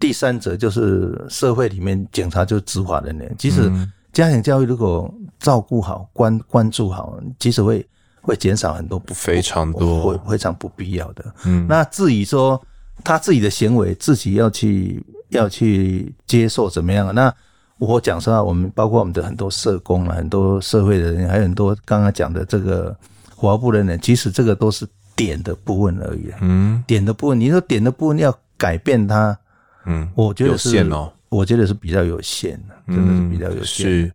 [0.00, 3.34] 第三者就是社会里面警察，就是执法人员。
[3.36, 3.68] 其实
[4.12, 7.84] 家庭教育如果照顾好、关关注好，其实会
[8.20, 11.24] 会减少很多不非常多、会非常不必要的。
[11.46, 12.62] 嗯，那至于说
[13.02, 17.14] 他自己的行为，自己要去要去接受怎么样？
[17.14, 17.32] 那
[17.78, 22.96] 我讲实话，我们包括我们的很多社工啊，很多社会的人，还有很多刚刚讲的这个
[23.36, 26.32] 法务部的人，其实这个都是点的部分而已。
[26.40, 29.38] 嗯，点的部分，你说点的部分要改变它。
[29.86, 33.86] 嗯，我觉得是，哦，我觉得是比较有限的，真的是比较有限。
[33.86, 34.12] 是，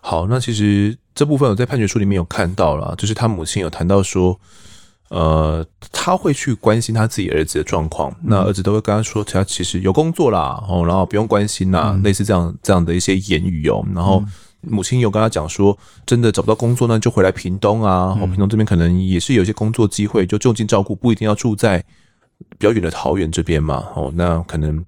[0.00, 4.38] 好，那其实这部分我在判决书里面有看到了，就是他母亲有谈到说，
[5.12, 13.84] 呃，他会去关心他自己儿子的状况，那儿子都会跟他说，他其实有工作啦，哦，然后不用关心啦，类似这样这样的一些言语哦。
[13.94, 14.24] 然后
[14.62, 21.78] 母亲有跟他讲说，真的找不到工作，那就回来屏东啊，哦，屏东这边可能也是有一些工作机会，就就近照顾，不一定要住在
[22.58, 24.84] 比较远的桃园这边嘛，哦，那可能。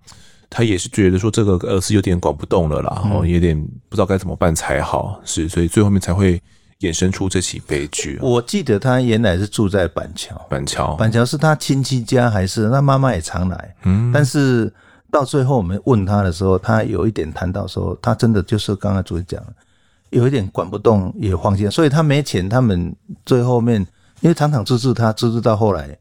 [0.57, 6.41] 他也是觉得说这个儿子有点管不动了啦，然后有点不知道该怎么办才好，是，所以最后面才会
[6.85, 8.19] 衍生出这起悲剧。
[8.21, 13.75] 我记得他原来是住在板桥，板桥，板桥是他亲戚家还是他妈妈也常来？
[13.85, 14.73] 嗯，但是
[15.11, 19.43] 到最后我们问他的时候，他有一点谈到说，他真的就是刚刚主席讲，
[20.11, 23.81] 有一点管不动也放心，所以他没钱，他们最后面
[24.21, 25.97] 因为常常资助他，资助到后来。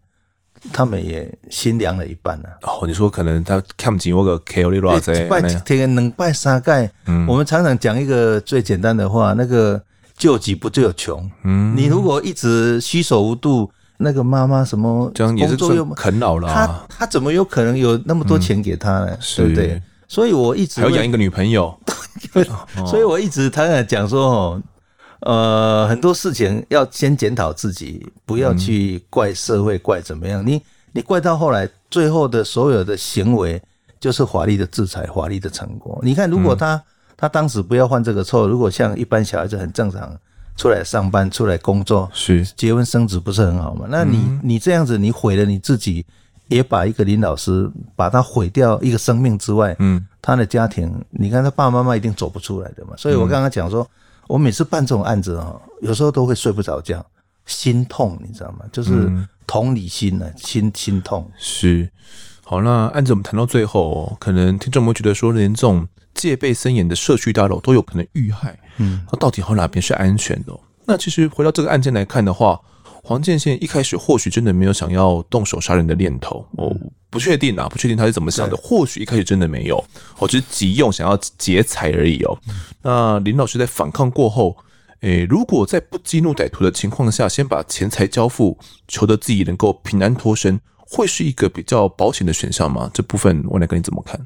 [0.72, 2.48] 他们也心凉了一半了。
[2.62, 6.90] 哦，你说可能他看不起我个 K O 哩偌济，拜天能拜三盖。
[7.06, 9.84] 嗯，我们常常讲一个最简单的话，那个
[10.18, 11.30] 救急不救穷。
[11.44, 19.10] 嗯，你如果一直虚手无度，那个妈妈什么工作又啃老了，他他怎么有可能有那么多钱给他呢？
[19.12, 19.82] 嗯、对不对？
[20.08, 21.76] 所以我一直还要养一个女朋友，
[22.86, 24.62] 所以我一直常常讲说哦。
[25.26, 30.46] 呃，很多事情要先检讨自己，不要去怪社会，怪怎么样。
[30.46, 30.62] 你
[30.92, 33.62] 你怪到后来，最后的所有的行为
[34.02, 35.98] 就是法律的制裁，法律的成果。
[36.04, 36.84] 你看，如果他
[37.18, 40.16] 他当时不要犯这个错，如果像一般小孩子很正常
[40.56, 43.86] 出来上班、出来工作，是结婚生子，不是很好吗？
[43.90, 46.06] 那你你这样子，你毁了你自己，
[46.48, 52.94] 也把一个林老师把他毁掉一个生命之外，嗯，他的家庭，你看他爸爸妈妈一定走不出来的嘛。
[52.98, 53.88] 所以我刚刚讲说。
[54.26, 57.06] 我每次办这种案子啊，有时候都会睡不着觉，
[57.46, 58.60] 心痛，你知道吗？
[58.72, 59.12] 就是
[59.46, 61.30] 同理心呢，心心痛。
[61.38, 61.88] 是，
[62.44, 70.54] 好，那案子我们谈到最后，可能听众们觉得说，连这种戒备森严的社区大楼都有可能遇害，嗯，那到底有哪边是安全的？
[70.86, 72.60] 那其实回到这个案件来看的话。
[73.06, 76.74] 黄建宪一开始或许真的没有想要动手杀人的念头，哦，
[77.10, 78.56] 不确定啊，不确定他是怎么想的。
[78.56, 79.84] 或许一开始真的没有，
[80.20, 82.40] 哦，只是急用想要劫财而已哦。
[82.82, 84.56] 那林老师在反抗过后，
[85.02, 90.58] 诶，如果在不激怒歹徒的情况下，先把钱财交付，求得自己能够平安脱身，
[90.90, 92.90] 会是一个比较保险的选项吗？
[92.94, 94.20] 这部分我来跟你怎么看？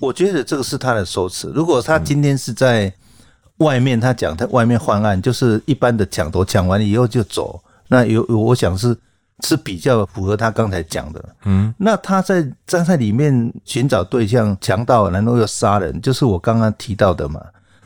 [0.00, 1.52] 我觉得这个是他的说辞。
[1.54, 2.92] 如果他今天是在、嗯。
[3.58, 7.62] 外面他讲他外面犯案，就是一般的抢夺，抢完以后就走。
[7.86, 8.98] 那有我想是
[9.44, 11.24] 是比较符合他刚才讲的。
[11.44, 17.40] 嗯，那他在站在里面寻找对象，强盗，然后要杀人，就是我刚刚提到的嘛。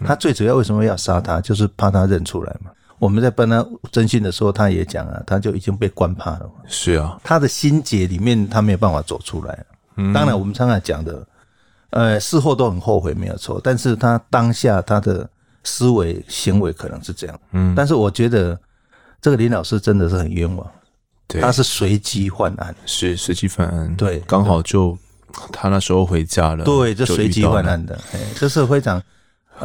[0.07, 2.71] 他最主要为什么要杀他，就是怕他认出来嘛。
[2.99, 6.51] 我们在帮他侦讯的时候，他也讲啊，他就已经被关怕了。
[6.67, 9.67] 是啊，他的心结里面他没有办法走出来。
[9.97, 11.27] 嗯，当然我们常常讲的，
[11.91, 15.29] 呃，事后都很后悔没有错，但是他当下他的。
[15.65, 18.59] 思维行为可能是这样，嗯，但是我觉得
[19.21, 20.67] 这个林老师真的是很冤枉，
[21.27, 24.97] 对，他是随机犯案，是随机犯案，对，刚好就
[25.53, 29.03] 他那时候回家了，对，就随机犯案的，哎，这是非常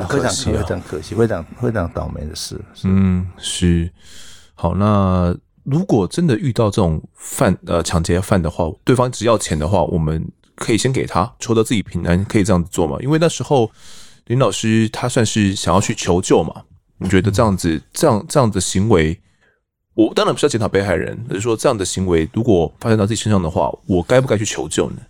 [0.08, 3.92] 非常可惜非常可惜，非常非常倒霉的事，嗯，是。
[4.56, 10.26] 好，那如果真的遇到这种犯呃抢劫犯的话，对方只要钱的话，我们
[10.56, 12.98] 可以先给他，求得自己平安，可以这样子做吗？
[13.02, 13.72] 因为那时候。
[14.28, 16.64] 林老师他算是想要去求救嘛？
[16.98, 19.20] 你觉得这样子、这样、这样的行为，
[19.96, 25.02] 我当然不是要检讨被害人，而是说这样的行为如果发生到自己身上的话，我该不该去求救呢？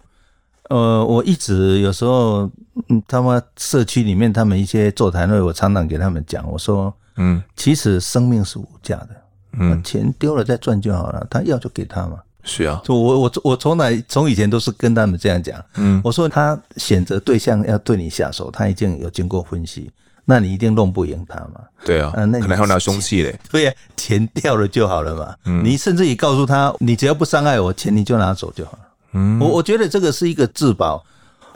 [0.69, 2.49] 呃，我一直有时候，
[2.89, 9.09] 嗯，他们社区里面他们一些座谈会，我常常给他们讲，我说，嗯，其实生命是无价的，
[9.59, 12.17] 嗯，钱丢了再赚就好了，他要就给他嘛。
[12.45, 19.89] 是啊，就我我我从来从以前都是跟他们这样讲，嗯，我说他选择对象要对你下手，他已经有经过分析，
[20.25, 21.61] 那你一定弄不赢他嘛。
[21.85, 23.37] 对啊，那可能还要拿凶器嘞。
[23.51, 25.35] 对呀、啊， 钱掉了就好了嘛。
[25.45, 28.79] 嗯，你甚至于告诉他，你只要不伤害我，钱你就拿走就好了。
[29.13, 31.03] 嗯，我我觉得这个是一个自保。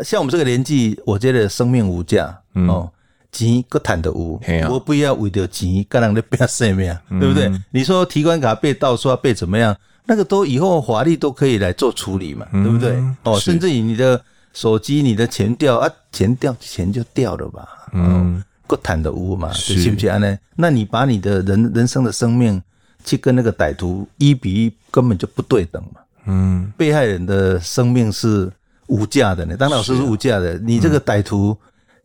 [0.04, 2.88] 像我们这个年纪，我觉得生命无价、嗯、哦，
[3.32, 4.40] 钱个谈的无，
[4.70, 7.46] 我不要为了钱跟人家拼生命，对不对？
[7.48, 9.76] 嗯、你说提款卡被盗刷被怎么样？
[10.06, 13.04] 那个都以后法律都可以来做处理嘛，嗯、对不对？
[13.24, 14.22] 哦，甚至于你的
[14.54, 17.68] 手机、你的钱掉啊，钱掉钱就掉了吧。
[17.94, 20.38] 嗯，个谈的无嘛，是不是呢？
[20.56, 22.62] 那你把你的人人生的生命
[23.04, 26.02] 去跟那个歹徒一比一，根本就不对等嘛。
[26.28, 28.52] 嗯，被害人的生命是
[28.88, 31.58] 无价的呢，当老师是无价的，你这个歹徒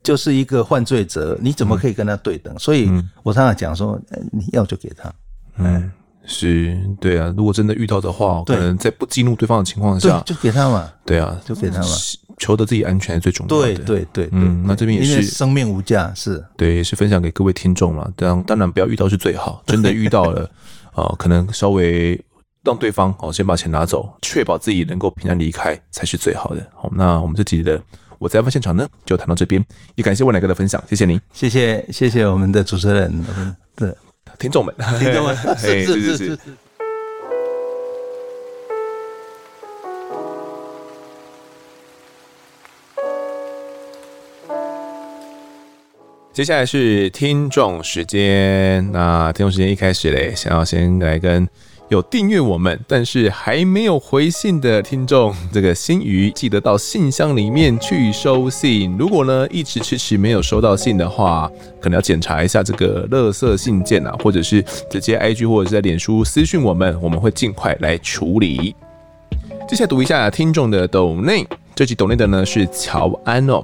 [0.03, 2.59] 就是一个犯罪者，你怎么可以跟他对等？
[2.59, 2.91] 所以
[3.23, 4.01] 我常常讲说，
[4.33, 5.13] 你要就给他，
[5.59, 5.91] 嗯。
[6.25, 10.89] 是对啊，如果真的遇到的话，可能在不激怒对方的情况下，就给他嘛。
[11.05, 11.89] 对啊，就给他嘛，
[12.39, 13.75] 求得自己安全是最重要的。
[13.75, 18.09] 对对对，嗯，那这边也是生命无价，是对，也是分享给各位听众嘛。
[18.15, 20.49] 当当然不要遇到是最好，真的遇到了
[20.95, 22.15] 啊， 可能稍微
[22.63, 26.65] 让对方哦先把钱拿走，确保自己能够平安离开才是最好的。
[26.75, 27.83] 好，那我们这集的
[28.19, 29.65] 我在案发现场呢，就谈到这边，
[29.97, 33.25] 也感谢未来哥的分享，谢谢您，谢谢谢谢我们的主持人，
[33.75, 33.93] 对。
[34.39, 36.39] 听众们， 听众们， 是是是是是。
[46.33, 51.47] 接下来是听众时间，那听众时间一开始嘞，想要先来跟。
[51.93, 58.97] 有订阅我们，但是还没有回信的听众，这个新鱼记得到信箱里面去收信。
[58.99, 61.51] 如果呢一直迟迟没有收到信的话，
[61.83, 68.75] 可能要检查一下这个垃圾信件啊，或者是直接 IG 或者是在脸书私讯我们，我们会尽快来处理。
[69.69, 73.63] 接下来读一下听众的抖内，这集抖内的呢是乔安哦。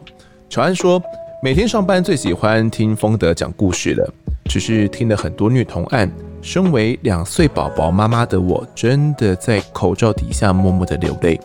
[0.51, 1.03] 乔安说，
[1.43, 4.13] 每天上班最喜欢听风德讲故事了，
[4.45, 6.13] 只是听了很多虐童案。
[6.41, 11.39] 身为两岁宝宝妈妈的我，真的在口罩底下默默的流泪。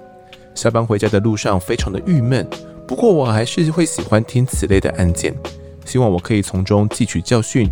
[0.56, 2.48] 下班回家的路上，非常的郁闷。
[2.88, 5.34] 不过我还是会喜欢听此类的案件，
[5.84, 7.70] 希望我可以从中汲取教训，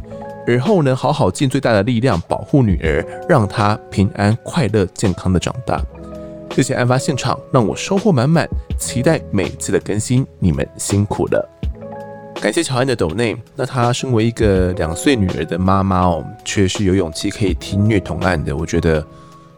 [0.48, 5.80] 而后能，好好尽最大的力量保护女儿，让她平安、快乐、健康的长大。
[6.50, 8.48] 这些案发现场让我收获满满，
[8.80, 11.61] 期待每次的更新，你们辛苦了。
[12.42, 13.38] 感谢乔安的抖内。
[13.56, 19.06] 那她身为一个两岁女儿的妈妈哦，却是有勇气可以听虐童案的，我觉得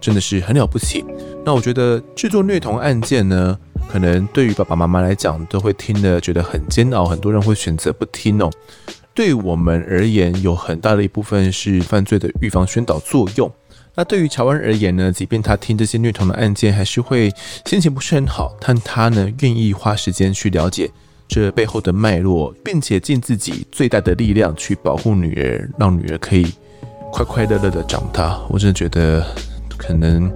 [0.02, 1.06] 真的是很了不起。
[1.46, 3.58] 那我觉得制作虐童案件呢，
[3.88, 8.52] 可能对于爸爸妈妈来讲都会听得觉得很煎熬，很多人会选择不听哦。
[9.14, 13.50] 对我们而言，有很大的一部分是犯罪的预防宣导作用。
[13.96, 17.32] 那对于乔安而言呢，即便他听这些虐童的案件，还是会
[17.66, 20.92] 心情不是很好，但他呢愿意花时间去了解。
[21.28, 26.46] 这背后的脉络，并且尽自己最大的力量去保护女儿，让女儿可以
[27.12, 28.40] 快快乐乐的长大。
[28.50, 29.26] 我真的觉得，
[29.78, 30.32] 可能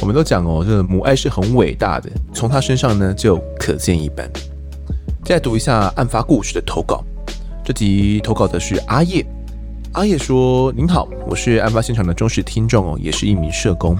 [0.00, 4.30] 我们都讲哦，这个母爱是很伟大的，从她身上呢就可见一斑。
[5.24, 7.02] 再读一下案发故事的投稿，
[7.64, 9.26] 这集投稿的是阿叶。
[9.92, 13.96] 阿叶说：“您好，我是案发现场的忠实听众哦，也是一名社工，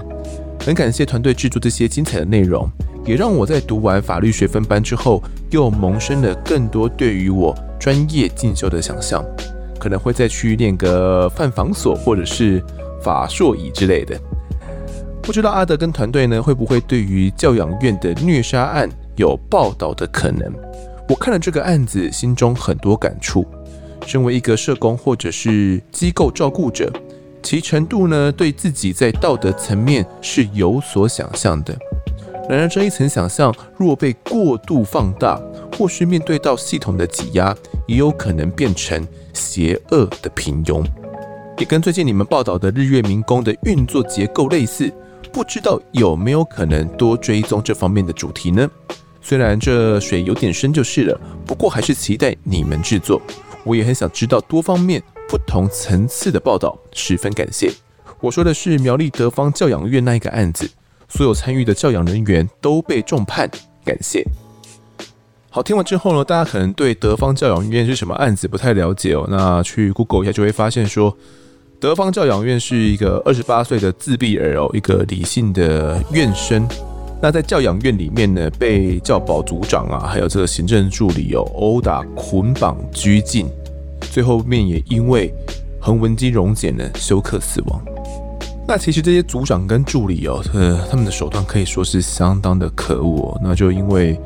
[0.63, 2.69] 很感谢团队制作这些精彩的内容。”
[3.07, 9.23] 也让我在读完法律学分班之后，又萌生了更多对于我专业进修的想象，
[9.79, 12.61] 可能会再去念个犯房所或者是
[13.01, 14.19] 法硕乙之类的。
[15.21, 20.53] 不知道阿德跟团队呢，会不会对于教养院的虐杀案有报道的可能？
[21.07, 23.45] 我看了这个案子，心中很多感触。
[24.05, 26.91] 身为一个社工或者是机构照顾者，
[27.41, 31.77] 其程度呢，对自己在道德层面是有所想象的。
[32.49, 35.37] 然而，这一层想象若被过度放大，
[35.77, 37.53] 或是面对到系统的挤压，
[37.85, 40.81] 也有可能变成邪恶的平庸。
[41.57, 44.89] 也跟最近你们报道的日月民工的运作结构类似，
[45.33, 48.69] 不知道有没有可能多追踪这方面的主题呢？
[49.21, 53.21] 虽然这水有点深就是了，不过还是期待你们制作。
[53.65, 57.69] 我也很想知道多方面、不同层次的报道，十分感谢。
[58.21, 60.69] 我说的是苗栗德芳教养院那一个案子。
[61.09, 63.49] 所有参与的教养人员都被重判，
[63.85, 64.25] 感谢。
[65.49, 69.25] 好，听完之后呢，大家可能对德方教养院是什么案子不太了解哦。
[69.29, 71.15] 那去 Google 一下就会发现说，
[71.79, 76.67] 德方教养院是一个二十八岁的自闭儿哦，一个理性的院生，
[77.21, 83.47] 那在教养院里面呢，被教保组长啊，还有这个行政助理有、哦、殴打、捆绑、拘禁，
[84.11, 85.33] 最后面也因为
[85.79, 87.81] 横纹肌溶解呢休克死亡。
[88.67, 93.39] 那其实这些组长跟助理哦，呃，他们的手段可以说是相当的可恶哦。
[93.41, 94.19] 那就因为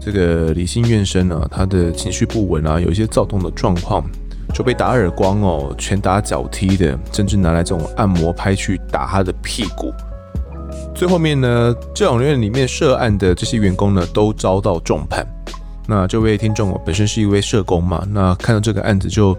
[0.00, 4.04] 这个李姓院生呢，他的情绪不稳啊，有一些躁动的状况，
[4.52, 9.92] 就被打耳光哦，拳打脚踢的，甚至拿来这种按摩拍去打他的屁股。
[10.92, 15.24] 最后面呢，教养院里面涉案的这些员工呢，都遭到重判。
[15.86, 19.38] 那这位听众哦，本身是一位社工嘛，那看到这个案子就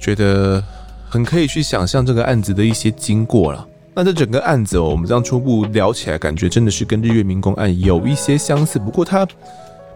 [0.00, 0.62] 觉得
[1.10, 3.66] 很可以去想象这个案子的一些经过了。
[3.92, 9.26] 那这整个案子哦，我们这样初步聊起来，感觉真的是跟日月民工案有一些相似，不过它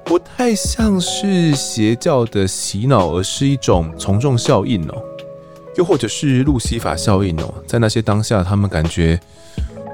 [0.04, 5.02] 不太像是邪教的洗脑，而是一种从众效应哦，
[5.76, 9.18] 又或者是路西法效应哦，在那些当下，他们感觉。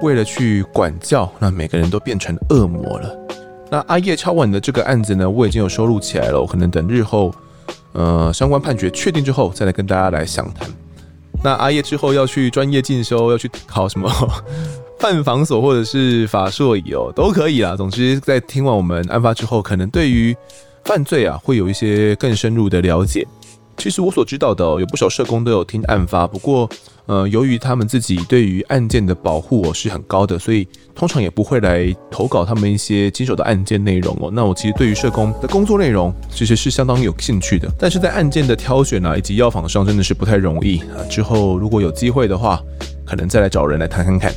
[0.03, 3.14] 为了去管教，那每个人都变成恶魔了。
[3.71, 7.31] 那阿叶超晚的这个案子呢，我已经有收录起来了，我可能等日后，
[7.93, 10.66] 呃，相关判决确定之后，再来跟大家来详谈。
[11.43, 14.11] 那阿叶之后要去专业进修，要去考什么
[14.99, 17.74] 犯防所或者是法硕乙哦，都可以啦。
[17.74, 20.36] 总之，在听完我们案发之后，可能对于
[20.84, 23.26] 犯罪啊，会有一些更深入的了解。
[23.81, 26.68] 其实我所知道的，有不少社工都有听案发，不过。
[27.07, 30.64] 呃，由于他们自己对于案件的保护哦是很高的，所以
[30.95, 34.31] 通常也不会来投稿他们一些经手的案件内容哦。
[34.33, 41.03] 那我其实对于社工的工作内容其实是相当有兴趣的，但是在案件的挑选啊以及要访上真的是不太容易啊。
[41.11, 42.62] 之后如果有机会的话，
[43.05, 44.33] 可能再来找人来谈看看。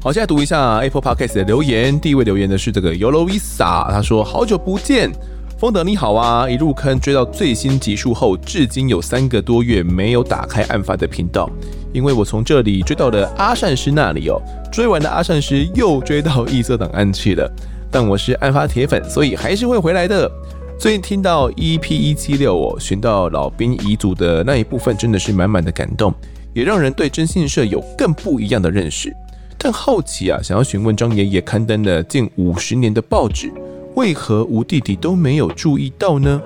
[0.00, 5.10] 好，现在读一下 Apple Podcast 的留言，第一位留言的是这个 Yolovisa，他说好久不见。
[5.56, 11.48] 丰德你好啊，一入坑追到最新集数后，至今有三个多月没有打开案发的频道，
[11.92, 14.42] 因为我从这里追到了阿善师那里哦，
[14.72, 17.48] 追完的阿善师又追到异色档案去了，
[17.88, 20.28] 但我是案发铁粉，所以还是会回来的。
[20.76, 26.12] 最近听到 EP 一七六哦，寻到老兵遗嘱的那一部分，真的是满满的感动，
[26.52, 29.14] 也让人对征信社有更不一样的认识。
[29.56, 33.52] 但好奇啊，想要询问张爷爷刊登了近五十年的报纸。
[33.94, 36.40] 为何吴弟弟都没有注意到呢？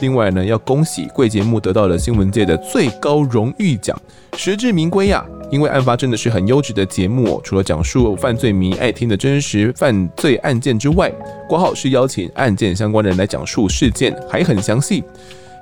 [0.00, 3.96] 另外呢，要恭喜贵节目得到了新闻界的最高荣誉奖，
[4.36, 5.24] 实至名归呀！
[5.50, 11.12] 因为案发真的是很优质的节目哦，除了讲述犯罪迷爱听的真实犯罪案件之外，
[11.48, 15.04] 括号是邀请案件相关人来讲述事件，还很详细，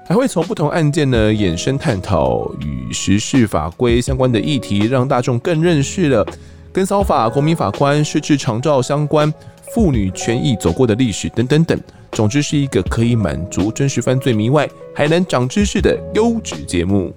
[0.06, 6.24] 还会从不同案件呢衍生探讨与时事法规相关的议题，让大众更认识了
[6.72, 9.32] 跟骚法、国民法官、失智长照相关。
[9.74, 11.78] 妇女权益走过的历史等等等，
[12.12, 17.12] 总之是一个可以满足真实犯罪迷外，还能长知识的优质节目。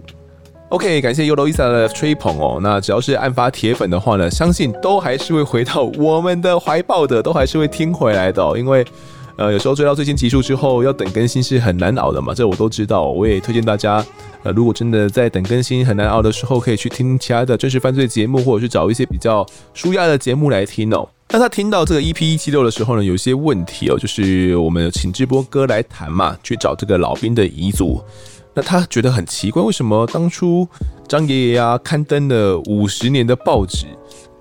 [0.69, 2.59] OK，感谢尤罗伊萨的吹捧哦。
[2.61, 8.57] 那只要是案发铁粉的话呢，相信都还是会回到我们的怀抱的，都还是会听回来的哦。
[8.57, 8.83] 因为
[9.35, 13.07] 呃，有时候追到最新集数之后，要等更新是很难熬的嘛，这我都知道。
[13.07, 14.03] 我也推荐大家，
[14.43, 21.07] 呃，如果真的在等更新很难熬的时候，可以去听其他的真实犯罪节目，或者是找一些比较舒压的节目来听哦。
[21.33, 27.99] 当他听到这个 EP 一七六的时候呢，有一些问题哦，就是我们请直播哥来谈嘛，去找这个老兵的遗嘱。
[28.53, 30.67] 那他觉得很奇怪，为什么当初
[31.07, 33.87] 张爷爷啊刊登了五十年的报纸，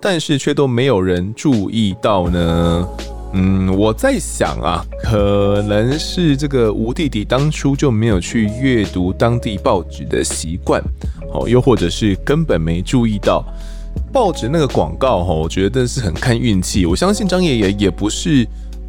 [0.02, 2.86] 但是却都没有人注意到呢？
[3.32, 10.82] 嗯，我在想啊，可能是这个吴弟弟当初就没有去阅读当地报纸的习惯，
[11.32, 13.42] 哦，又或者是根本没注意到。
[14.12, 16.84] 报纸那个广告哈，我觉得是很看运气。
[16.84, 18.46] 我相信张爷爷也不是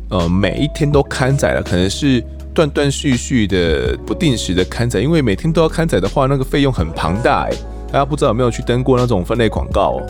[0.10, 2.22] 呃每一天都刊载了，可能是
[2.54, 5.00] 断断续续的、不定时的刊载。
[5.00, 7.52] 因为每天都要刊载的话，那个费用很庞大哎。
[7.92, 10.02] 大家不知道有没有去登过那种分类广告？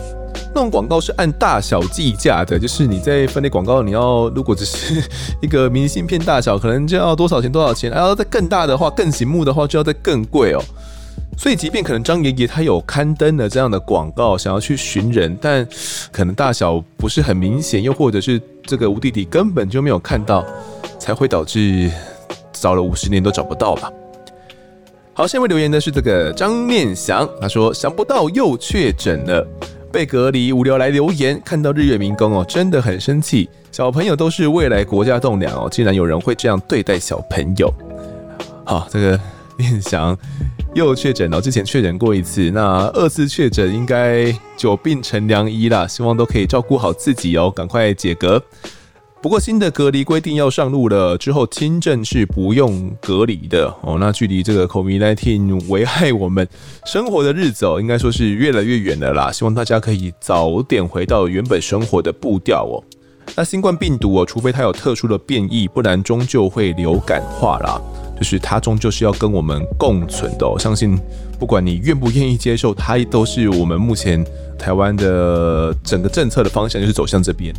[0.54, 5.02] 那种广告是按大小计价的，就是你在分类广告，你要如果只是
[5.42, 10.64] 一个明信片大小，可能就要多少钱多少钱，然后再更大的话、更醒目的话，就要再更贵哦。
[11.36, 15.66] 所以，即便可能张爷爷他有刊登了这样的广告，想要去寻人，但
[16.10, 20.44] 可能大小不是很明显，又或者是这个吴弟弟根本就没有看到，
[20.98, 21.90] 才会导致
[22.52, 23.92] 找了五十年都找不到吧。
[25.12, 29.46] 好，下一位留言的是这个张念祥，他说想不到又确诊了，
[29.92, 33.48] 被隔离无聊来留言，看到日月民工哦，真的很生气。
[33.70, 37.72] 小朋友都是未来国家栋梁哦，竟然有人会这样对待小朋友。
[38.64, 39.20] 好，这个
[39.58, 40.16] 念祥。
[40.74, 48.42] 又确诊了，之前确诊过一次，那二次确诊应该久病成良医啦，希望都可以照顾好自己哦，赶快解隔。
[49.22, 53.96] 不过新的隔离规定要上路了，之后轻症是不用隔离的哦。
[54.00, 56.46] 那距离这个 COVID-19 危害我们
[56.84, 59.30] 生活的日子哦，应该说是越来越远了啦。
[59.30, 62.82] 希望大家可以早点回到原本生活的步调哦。
[63.36, 67.80] 那新冠病毒哦，除非它有特殊的变异，不然终究会流感化啦。
[68.24, 70.58] 就是它终究是要跟我们共存的哦。
[70.58, 70.98] 相信
[71.38, 74.24] 不管你愿不愿意接受，它都是我们目前
[74.58, 77.54] 台湾的整个政策的方向，就是走向这边。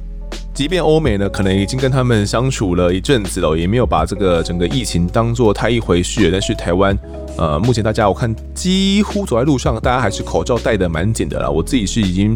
[0.55, 6.31] 即便欧美呢，可能已经跟他们相处了一阵子了，也没有把这个整个疫情当做太一回事。
[6.31, 6.97] 但是台湾，
[7.37, 11.47] 呃，目前大家我看几乎走在路上，大家还是口罩戴得蛮紧的啦。
[11.47, 12.35] 我自己是已经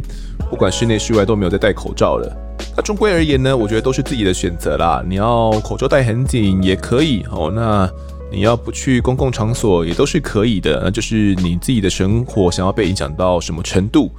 [0.52, 2.32] 不管室内室外都没有再戴口罩了。
[2.76, 5.02] 那终归而言呢，我觉得都是自己的选择啦。
[5.08, 7.90] 你要口罩戴很紧也可以哦，那
[8.32, 14.12] 你要不去公共场所也都是可以的，那就是你自己的生活想要被影响到什么程度。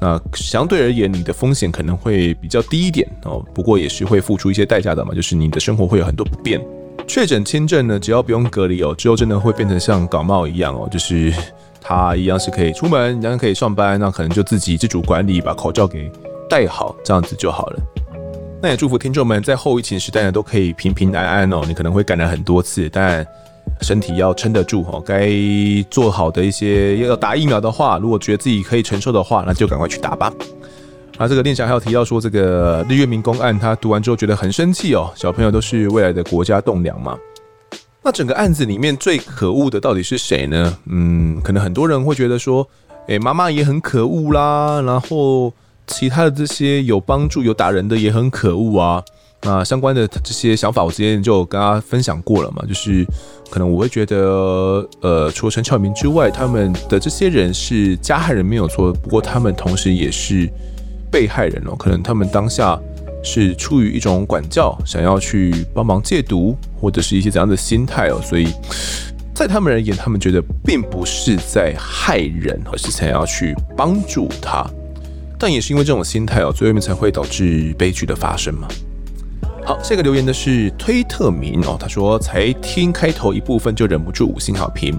[0.00, 6.60] 那相对而言，你的风险可能会比较低一点哦，不过也是会付出一些代价的嘛，就是你的生活会有很多不便。
[7.08, 11.32] 确诊轻症呢，只要不用隔离哦，之后真的会变成像感冒一样哦，就是
[11.80, 16.10] 他一样是可以出门，一样可以上班，那可能就自己自主管理，把口罩给
[16.48, 17.80] 戴好，这样子就好了。
[18.60, 21.62] 那也祝福听众们在后疫情时代呢，都可以平平安安哦。
[21.66, 23.26] 你可能会感染很多次，但
[23.80, 25.30] 身体要撑得住哦，该
[25.90, 30.32] 做好的一些要打疫苗的话，如果觉得自己可以承受的话，那就赶快去打吧。
[31.18, 35.10] 啊，这个念想还有提到说，这个日月明公案，他读完之后觉得很生气哦。
[35.14, 37.16] 小朋友都是未来的国家栋梁嘛。
[38.02, 40.78] 那整个案子里面最可恶的到底是谁呢？
[40.86, 42.68] 嗯，可能很多人会觉得说，
[43.08, 45.52] 诶，妈妈也很可恶啦，然后
[45.86, 49.02] 其他的这些有帮助有打人的也很可恶啊。
[49.42, 53.06] 那相关的这些想法，我之前就跟大家分享过了嘛，就是
[53.48, 60.48] 可能我会觉得，呃，除了陈巧明之外，他们的这些人是加害人没有错，不过他们同时也是
[61.12, 61.76] 被害人哦。
[61.76, 62.76] 可能他们当下
[63.22, 68.48] 是出于一种管教，想要去帮忙戒毒，或者是一些怎样的心态哦，所以
[69.32, 74.68] 在他们而言，他们觉得并不是在害人，而是想要去帮助他。
[75.38, 78.66] 但也是因为这种心态哦，最后面才会导致悲剧的发生嘛。
[79.66, 84.96] 好，下一个留言的是推特民哦，他说才听开头一部分就忍不住五星好评，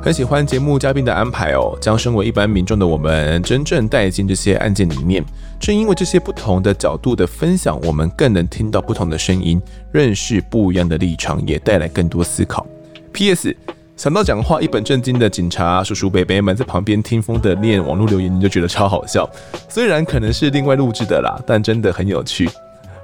[0.00, 5.22] 很喜欢节目嘉宾的安排哦，将身为一般民众的我们真正带进这些案件里面。
[5.60, 9.60] 正因为这些不同的角度的分享，我们更能听到不同的声音，
[9.92, 12.66] 认识不一样的立场，也带来更多思考。
[13.12, 13.54] P.S.
[13.98, 19.28] 想到讲话一本正经的警察叔叔伯伯们在旁边听风的念网络留言，你就觉得超好笑。
[19.68, 22.48] 虽然可能是另外录制的啦，但真的很有趣。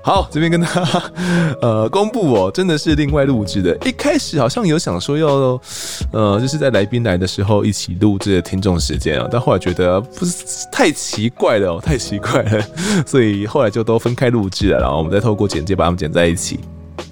[0.05, 1.03] 好，这边跟大家
[1.61, 3.77] 呃公布哦，真的是另外录制的。
[3.87, 5.61] 一开始好像有想说要
[6.11, 12.65] 呃，就是在来宾来的时候一起录制的听众时间啊，但后来觉得不是太奇怪了哦，太奇怪了，
[13.07, 16.59] 所以后来就都分开录制了，然后我们再透过剪接把它们剪在一起。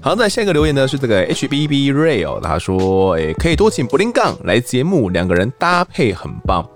[0.00, 6.66] 好，那下一个留言呢是这个 HBB Rail，他说，诶，可以多请布林杠来节目，两个人搭配很棒。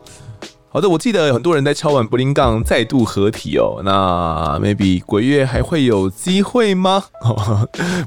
[0.75, 7.05] 好的，我记得很多人在敲完柏林杠再度合体哦，那 maybe 鬼月还会有机会吗？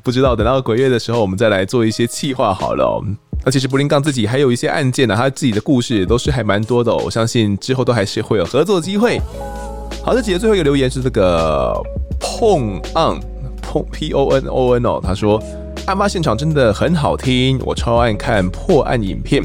[0.03, 3.01] 不知道，等到鬼月的时候，我们再来做一些企划好了。
[3.45, 9.17] 那其实柏林杠自己还有一些案件呢，他自己的故事也都是还蛮多的，我相信之后都还是会有合作机会。
[10.03, 11.73] 好的，这集的最后一个留言是这个
[12.19, 13.17] 碰 on
[13.61, 15.41] 碰 P O N O N 哦，他说
[15.85, 19.41] 案发现场真的很好听，我超爱看破案影片。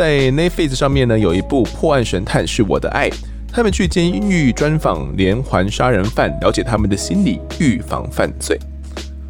[0.00, 3.10] 在 Netflix 上面呢，有一部《破案神探是我的爱》，
[3.52, 8.58] 他们去监狱专访连环杀人犯，了解他们的心理，预防犯罪。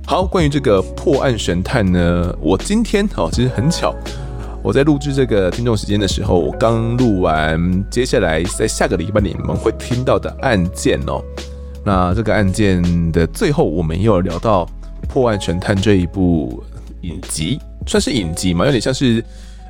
[0.06, 3.92] 好，关于这个破案神探呢，我今天哦，其实很巧，
[4.62, 11.20] 我在录制这个听众时间的时候，我刚录完，接下来在下个礼拜你们会听到的案件哦。
[11.84, 12.80] 那这个案件
[13.10, 14.64] 的最后，我们又有聊到
[15.08, 16.62] 《破案神探》这一部
[17.00, 19.20] 影集，算是影集嘛，有点像是。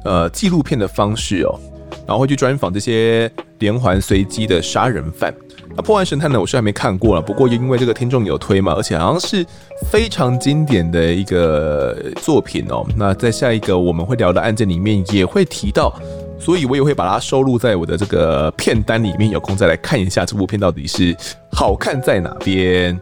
[0.04, 1.58] 呃，纪录片的方式哦，
[2.06, 5.34] 然后会去专访这些连环随机的杀人犯。
[5.76, 9.46] 那破案神探呢，我是还没看过了，不过因为这个听众有推嘛，而且好像是
[9.90, 12.84] 非常经典的一个作品哦。
[12.96, 15.94] 那在下一个我们会聊的案件里面也会提到，
[16.40, 21.16] 所以我也会把它收录在我的这个片单里面，有空再来看一下这部片到底是
[21.52, 22.98] 好看在哪边。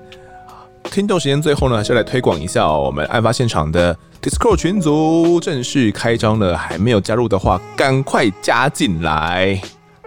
[0.90, 9.60] 听众时间最后呢，就来推广一下，我们案发现场的 Discord 群组正式开张了，还没有加入的话，赶快加进来。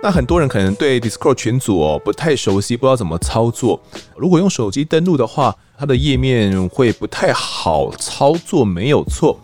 [0.04, 3.80] 那很多人可能对 Discord 群组哦不太熟悉，不知道怎么操作。
[4.18, 9.40] 如果用手机登录的话，它的页面会不太好操作，没有错。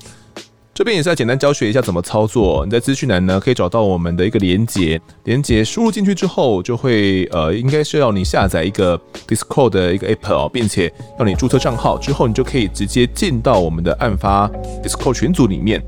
[0.77, 2.63] 这边也是要简单教学一下怎么操作。
[2.63, 8.95] 你在资讯栏呢可以找到我们的一个连接，连接输入进去之后，就会呃，应该是要你下载一个
[9.27, 14.47] Discord 的一个 App 哦，并且要你注册账号之后，你就可以直接进到我们的案发
[14.83, 15.81] Discord 群组里面。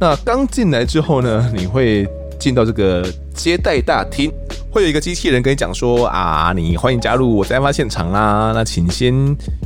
[0.00, 2.04] 那刚进来之后呢，你会
[2.42, 4.28] 进到这个接待大厅，
[4.68, 9.14] 会有一个机器人跟你讲说啊，你欢迎加入我在案发现场啦，那请先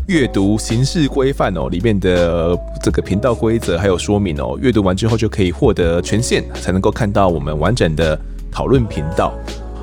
[0.09, 8.19] 阅读行事规范哦，里面的这个频道规则还有说明哦，阅读完之后就可以获得权限，才能够看到我们完整的
[8.53, 9.33] 讨论频道。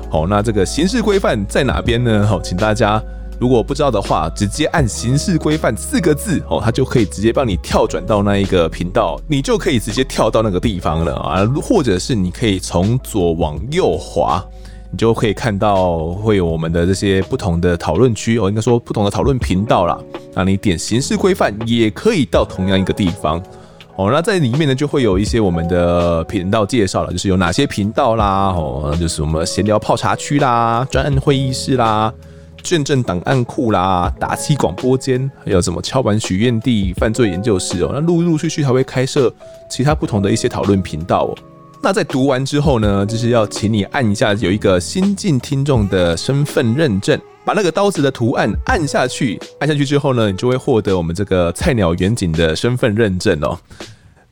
[0.08, 2.24] 好，那这个行事规范在哪边呢？
[2.24, 3.02] 好，请大家。
[3.40, 11.44] 如果不知道的话，直接按“行事规范”四个字哦，它就可以直接帮你跳转到那一个频道，你就可以直接跳到那个地方了啊。
[11.62, 14.42] 或者是你可以从左往右滑，
[14.90, 19.98] 你就可以看到会有我们的这些不同的讨论区哦，应该说不同的讨论频道啦。
[20.32, 23.42] 那你点“行事规范”也可以到同样一个地方
[23.96, 24.10] 哦。
[24.12, 32.12] 那在里面呢，就会有一些我们的频道介绍了，就是有哪些频道啦，哦，就是我们闲聊泡茶区啦、专案会议室啦。
[32.64, 39.32] 卷证档案库啦，打气广播间，还有什么敲碗许愿地犯罪研究室哦，那陆陆续续还会开设
[39.70, 41.36] 其他不同的一些讨论频道哦。
[41.82, 53.58] 那在读完之后呢，就是要请你按一下有一个新进听众的身份认证，把那个刀子的图案按下去，按下去之后呢，你就会获得我们这个菜鸟远景的身份认证哦。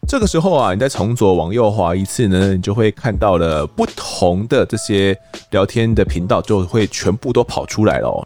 [0.08, 5.16] 这个时候啊，你再从左往右滑一次呢，你就会看到了不同的这些
[5.50, 8.20] 聊天的频道，就会全部都跑出来了哦。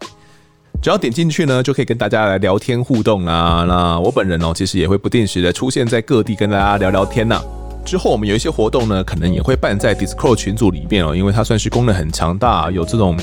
[0.81, 3.63] 只要点进去呢，就可以跟大家来聊天互动啊。
[3.67, 7.41] 那我本人哦，其实也会不定时的出现在各地跟大家聊聊天呐。
[7.85, 13.15] 之后我们有一些活动呢，可能也会办在 Discord 群组里面哦，因为它算是功能很强大，有这种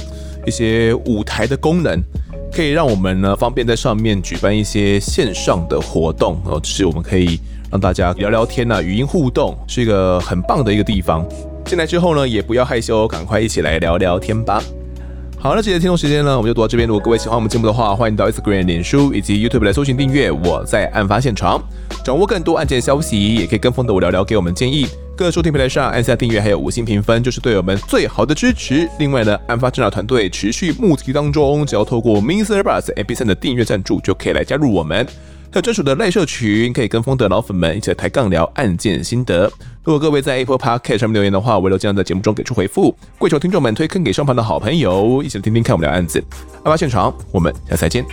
[0.47, 2.01] 一些舞台的功能，
[2.51, 7.39] 可以让我们呢方便在上面举办一些线上的活动哦，就是我们可以。
[7.75, 11.27] 让大家聊聊天呐、啊，语音互动是一个很棒的一个地方。
[11.65, 14.63] 进来之后呢，也不要害羞，赶快一起来聊聊天吧。
[15.41, 16.89] 好，那这节听众时间呢，我们就读到这边。
[16.89, 20.31] 如果各位喜欢我们节目的话，欢迎到 Instagram、脸书以及 YouTube 来搜寻订阅。
[20.31, 21.61] 我在案发现场，
[22.05, 24.87] 掌握更多案件消息，也可以跟风的我聊聊，给我们建议。
[25.17, 28.89] 各收听平台上按下订阅，还有五星评分，就是对我们最好的支持。
[29.01, 32.63] 另外呢，案发侦查团队持续募集当中，只要透过 Mr.
[32.63, 35.05] Bus MP3 的订阅赞助，就可以来加入我们。
[35.55, 39.45] 还有专属的赖社群，可以跟风的老粉们一起来抬杠聊案件心得。
[39.85, 42.93] 如果各位在 Apple Podcast 上面留言的话，我会尽量在节目中给出回复。
[43.21, 46.19] 跪求听众们推坑给双盘的好朋友，一起来听听看我们聊案子。
[46.65, 48.05] 案发现场，我们下次再见。